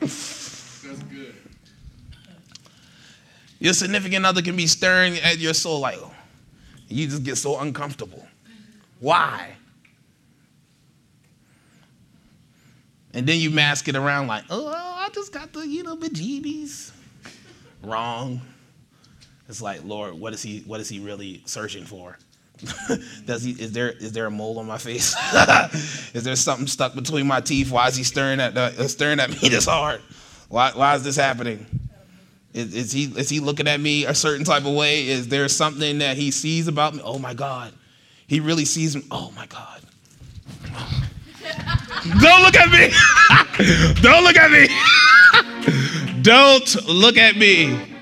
[0.00, 1.34] That's good.
[3.58, 6.12] Your significant other can be staring at your soul like, oh,
[6.88, 8.26] you just get so uncomfortable.
[9.00, 9.52] Why?
[13.14, 16.92] And then you mask it around like, oh, I just got the, you know, bejeebies.
[17.82, 18.40] Wrong.
[19.48, 22.18] It's like, Lord, what is he what is he really searching for?
[23.24, 25.14] Does he is there is there a mole on my face?
[26.14, 27.70] is there something stuck between my teeth?
[27.70, 30.00] Why is he staring at the, staring at me this hard?
[30.48, 31.66] Why why is this happening?
[32.58, 35.06] Is, is he is he looking at me a certain type of way?
[35.06, 37.00] Is there something that he sees about me?
[37.04, 37.72] Oh my God.
[38.26, 39.04] He really sees me.
[39.12, 39.80] Oh my God.
[42.20, 42.90] Don't look at me.
[44.02, 44.66] Don't look at me.
[46.22, 47.96] Don't look at me.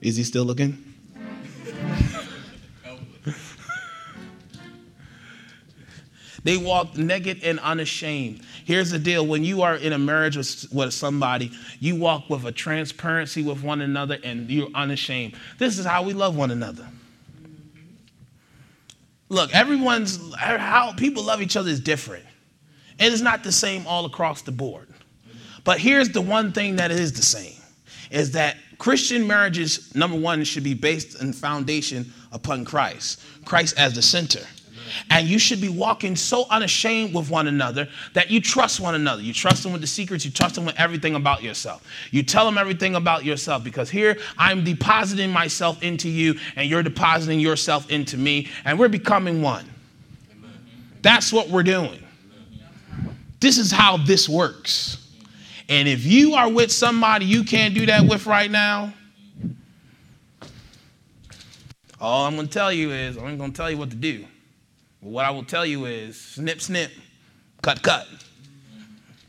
[0.00, 0.83] Is he still looking?
[6.44, 8.42] They walk naked and unashamed.
[8.64, 12.44] Here's the deal when you are in a marriage with, with somebody, you walk with
[12.44, 15.34] a transparency with one another and you're unashamed.
[15.58, 16.86] This is how we love one another.
[19.30, 22.24] Look, everyone's er, how people love each other is different.
[22.98, 24.88] It is not the same all across the board.
[25.64, 27.58] But here's the one thing that is the same
[28.10, 33.94] is that Christian marriages, number one, should be based and foundation upon Christ, Christ as
[33.94, 34.40] the center.
[35.10, 39.22] And you should be walking so unashamed with one another that you trust one another.
[39.22, 41.86] You trust them with the secrets, you trust them with everything about yourself.
[42.10, 46.82] You tell them everything about yourself because here I'm depositing myself into you and you're
[46.82, 49.68] depositing yourself into me, and we're becoming one.
[51.02, 52.02] That's what we're doing.
[53.40, 54.98] This is how this works.
[55.68, 58.94] And if you are with somebody you can't do that with right now,
[62.00, 64.26] all I'm going to tell you is, I'm going to tell you what to do.
[65.04, 66.90] What I will tell you is snip, snip,
[67.60, 68.08] cut, cut.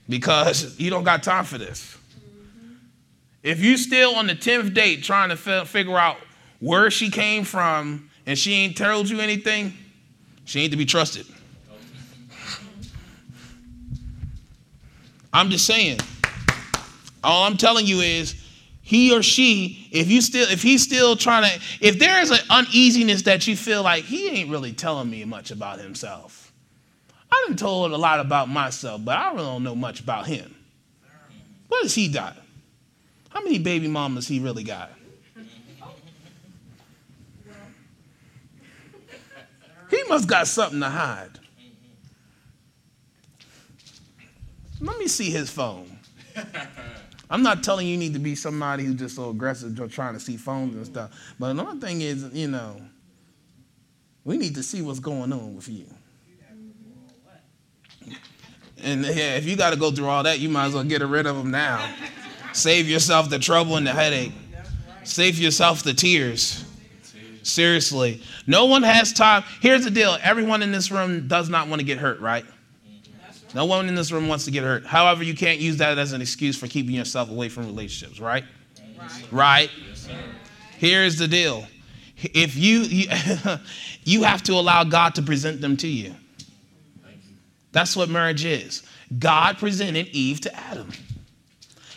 [0.07, 1.97] Because you don't got time for this.
[3.43, 6.15] If you still on the 10th date trying to f- figure out
[6.59, 9.73] where she came from and she ain't told you anything,
[10.45, 11.25] she ain't to be trusted.
[15.33, 15.99] I'm just saying.
[17.21, 18.44] All I'm telling you is
[18.85, 22.37] he or she, if you still, if he's still trying to, if there is an
[22.51, 26.53] uneasiness that you feel like he ain't really telling me much about himself.
[27.31, 30.53] I done told a lot about myself, but I really don't know much about him.
[31.67, 32.37] What has he got?
[33.29, 34.91] How many baby mamas he really got?
[39.89, 41.39] He must got something to hide.
[44.79, 45.97] Let me see his phone.
[47.29, 50.19] I'm not telling you, need to be somebody who's just so aggressive just trying to
[50.19, 51.11] see phones and stuff.
[51.39, 52.79] But another thing is, you know,
[54.23, 55.85] we need to see what's going on with you.
[58.83, 61.01] And yeah, if you got to go through all that, you might as well get
[61.01, 61.93] rid of them now.
[62.53, 64.31] Save yourself the trouble and the headache.
[65.03, 66.63] Save yourself the tears.
[67.43, 68.21] Seriously.
[68.47, 69.43] No one has time.
[69.61, 72.45] Here's the deal everyone in this room does not want to get hurt, right?
[73.55, 74.85] No one in this room wants to get hurt.
[74.85, 78.43] However, you can't use that as an excuse for keeping yourself away from relationships, right?
[78.99, 79.25] Right.
[79.31, 79.71] right?
[79.87, 80.09] Yes,
[80.77, 81.65] Here's the deal.
[82.17, 83.07] If you, you
[84.03, 86.13] you have to allow God to present them to you.
[87.71, 88.83] That's what marriage is.
[89.17, 90.91] God presented Eve to Adam.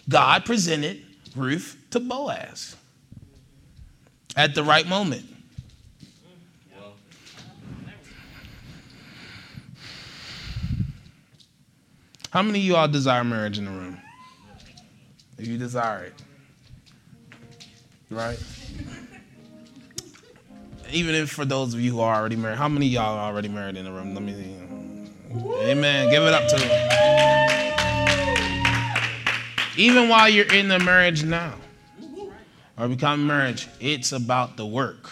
[0.08, 1.04] God presented
[1.34, 2.76] Ruth to Boaz
[4.36, 5.26] at the right moment.
[12.38, 13.98] How many of you all desire marriage in the room?
[15.38, 16.14] if you desire it.
[18.10, 18.38] Right?
[20.92, 23.48] Even if for those of you who are already married, how many y'all are already
[23.48, 24.14] married in the room?
[24.14, 24.56] Let me see.
[25.68, 26.10] Amen.
[26.10, 26.70] Give it up to them.
[29.76, 31.54] Even while you're in the marriage now
[32.78, 35.10] or becoming marriage, it's about the work.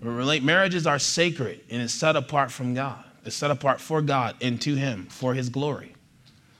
[0.00, 3.04] Marriages are sacred and it's set apart from God.
[3.26, 5.94] It's set apart for God and to Him for His glory,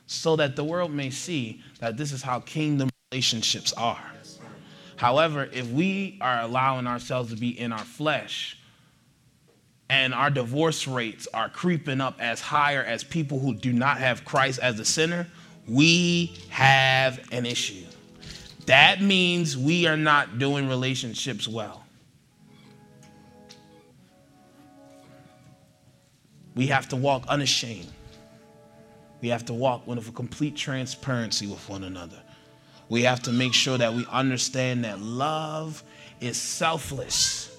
[0.06, 4.02] so that the world may see that this is how kingdom relationships are.
[4.96, 8.58] However, if we are allowing ourselves to be in our flesh
[9.88, 14.24] and our divorce rates are creeping up as higher as people who do not have
[14.24, 15.28] Christ as the center,
[15.68, 17.86] we have an issue.
[18.66, 21.85] That means we are not doing relationships well.
[26.56, 27.92] We have to walk unashamed.
[29.20, 32.20] We have to walk with a complete transparency with one another.
[32.88, 35.82] We have to make sure that we understand that love
[36.20, 37.56] is selfless.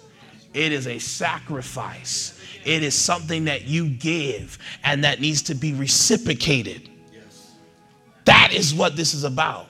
[0.54, 2.40] It is a sacrifice.
[2.66, 6.90] It is something that you give and that needs to be reciprocated.
[8.26, 9.68] That is what this is about.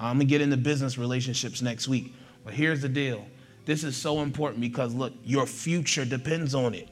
[0.00, 2.14] I'm going to get into business relationships next week.
[2.44, 3.24] But here's the deal
[3.64, 6.88] this is so important because, look, your future depends on it.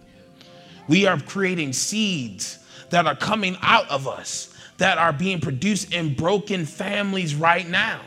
[0.88, 2.58] We are creating seeds
[2.90, 8.00] that are coming out of us that are being produced in broken families right now.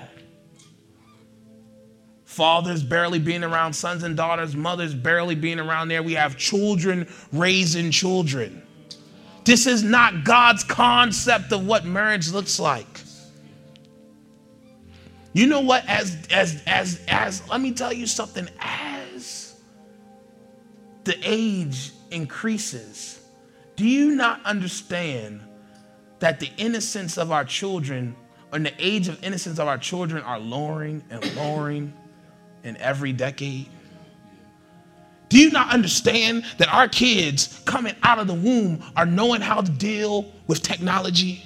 [2.25, 6.01] Fathers barely being around sons and daughters, mothers barely being around there.
[6.01, 8.63] We have children raising children.
[9.45, 13.01] This is not God's concept of what marriage looks like.
[15.33, 15.87] You know what?
[15.87, 18.47] As as as as let me tell you something.
[18.59, 19.55] As
[21.03, 23.19] the age increases,
[23.75, 25.41] do you not understand
[26.19, 28.15] that the innocence of our children
[28.51, 31.91] and the age of innocence of our children are lowering and lowering
[32.63, 33.67] in every decade?
[35.29, 39.61] Do you not understand that our kids coming out of the womb are knowing how
[39.61, 41.43] to deal with technology?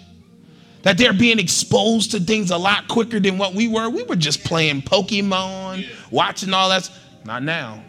[0.83, 3.89] That they're being exposed to things a lot quicker than what we were.
[3.89, 6.89] We were just playing Pokemon, watching all that.
[7.23, 7.81] Not now.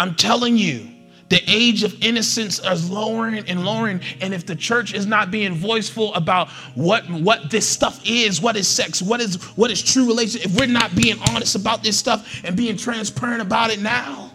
[0.00, 0.88] I'm telling you,
[1.28, 4.00] the age of innocence is lowering and lowering.
[4.22, 8.56] And if the church is not being voiceful about what, what this stuff is, what
[8.56, 11.98] is sex, what is what is true relationship, if we're not being honest about this
[11.98, 14.30] stuff and being transparent about it now,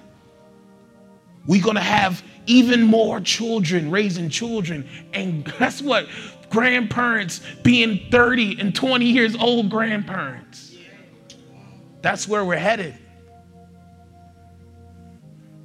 [1.48, 4.88] we're gonna have even more children raising children.
[5.14, 6.08] And guess what?
[6.52, 10.76] Grandparents being 30 and 20 years old grandparents.
[12.04, 13.00] That's where we're headed.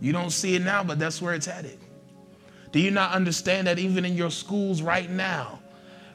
[0.00, 1.78] You don't see it now, but that's where it's headed.
[2.72, 5.60] Do you not understand that even in your schools right now,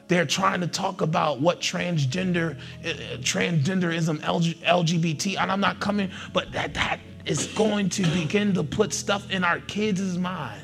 [0.08, 6.52] they're trying to talk about what transgender, uh, transgenderism, LGBT, and I'm not coming, but
[6.52, 10.62] that that is going to begin to put stuff in our kids' mind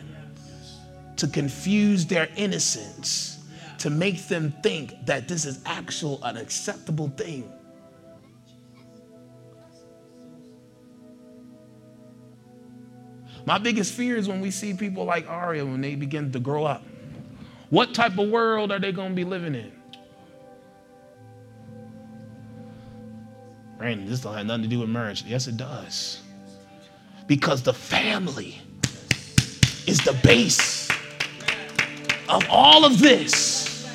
[1.16, 3.38] to confuse their innocence,
[3.78, 7.52] to make them think that this is actual an acceptable thing.
[13.44, 16.64] My biggest fear is when we see people like Aria when they begin to grow
[16.64, 16.82] up.
[17.70, 19.72] What type of world are they going to be living in?
[23.78, 25.24] Brandon, this don't have nothing to do with marriage.
[25.24, 26.20] Yes, it does.
[27.26, 28.60] Because the family
[29.86, 30.88] is the base
[32.28, 33.88] of all of this.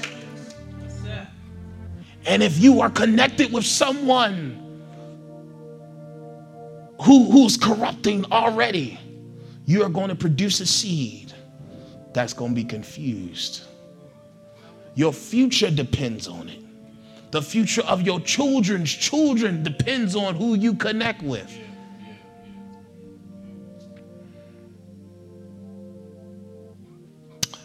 [2.26, 4.64] And if you are connected with someone
[7.02, 9.00] who, who's corrupting already,
[9.68, 11.34] you are going to produce a seed
[12.14, 13.64] that's going to be confused.
[14.96, 16.60] Your future depends on it.
[17.32, 21.54] The future of your children's children depends on who you connect with.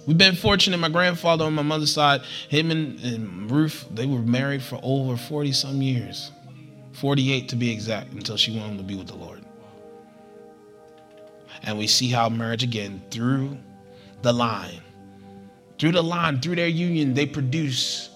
[0.05, 0.79] We've been fortunate.
[0.79, 5.17] My grandfather on my mother's side, him and, and Ruth, they were married for over
[5.17, 6.33] 40 some years.
[6.95, 9.42] 48 to be exact, until she went to be with the Lord.
[11.63, 13.57] And we see how marriage again through
[14.23, 14.81] the line,
[15.79, 18.11] through the line, through their union, they produce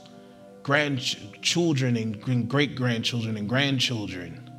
[0.62, 4.50] grandchildren and great grandchildren and grandchildren.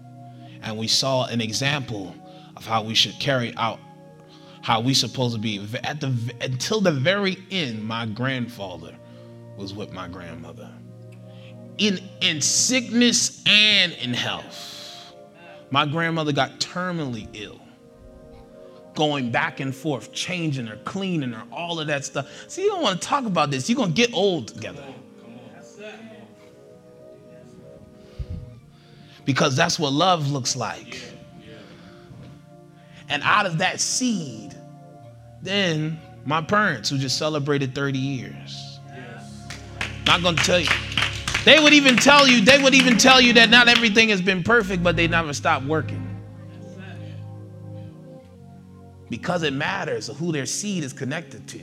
[0.61, 2.15] And we saw an example
[2.55, 3.79] of how we should carry out
[4.61, 5.65] how we supposed to be.
[5.83, 8.95] At the until the very end my grandfather
[9.57, 10.69] was with my grandmother.
[11.77, 15.13] In in sickness and in health
[15.71, 17.61] my grandmother got terminally ill
[18.97, 22.27] going back and forth, changing her, cleaning her, all of that stuff.
[22.47, 23.69] See, you don't want to talk about this.
[23.69, 24.83] You're going to get old together.
[29.23, 30.99] Because that's what love looks like.
[33.07, 34.55] And out of that seed,
[35.43, 38.79] then my parents, who just celebrated 30 years,
[40.07, 40.69] not going to tell you.
[41.45, 44.41] They would even tell you, they would even tell you that not everything has been
[44.41, 46.06] perfect, but they never stopped working.
[49.09, 51.59] Because it matters who their seed is connected to.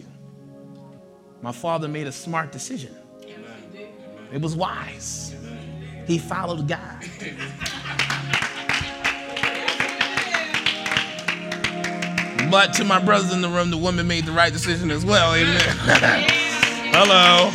[1.42, 2.94] My father made a smart decision.
[4.32, 5.34] It was wise.
[6.06, 7.04] He followed God.
[12.50, 15.34] But to my brothers in the room, the woman made the right decision as well.
[15.34, 15.60] Amen.
[16.92, 17.50] Hello.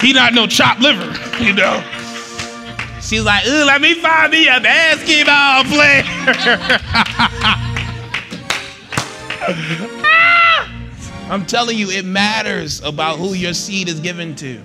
[0.00, 1.82] He not no chopped liver, you know.
[3.00, 6.04] She's like, ooh, let me find me a basketball player.
[11.30, 14.60] I'm telling you, it matters about who your seed is given to.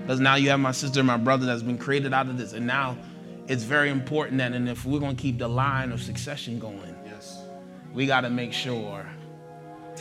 [0.00, 2.52] Because now you have my sister and my brother that's been created out of this.
[2.52, 2.96] And now
[3.46, 6.96] it's very important that, and if we're going to keep the line of succession going,
[7.06, 7.42] yes.
[7.94, 9.06] we got to make sure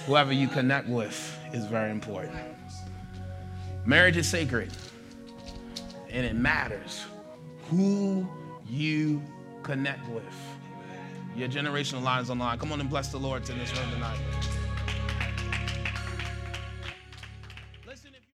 [0.05, 2.35] whoever you connect with is very important.
[3.85, 4.71] Marriage is sacred,
[6.09, 7.05] and it matters
[7.69, 8.27] who
[8.67, 9.21] you
[9.63, 10.23] connect with.
[11.35, 12.57] Your generational line is on the line.
[12.57, 14.19] Come on and bless the Lord in this room tonight.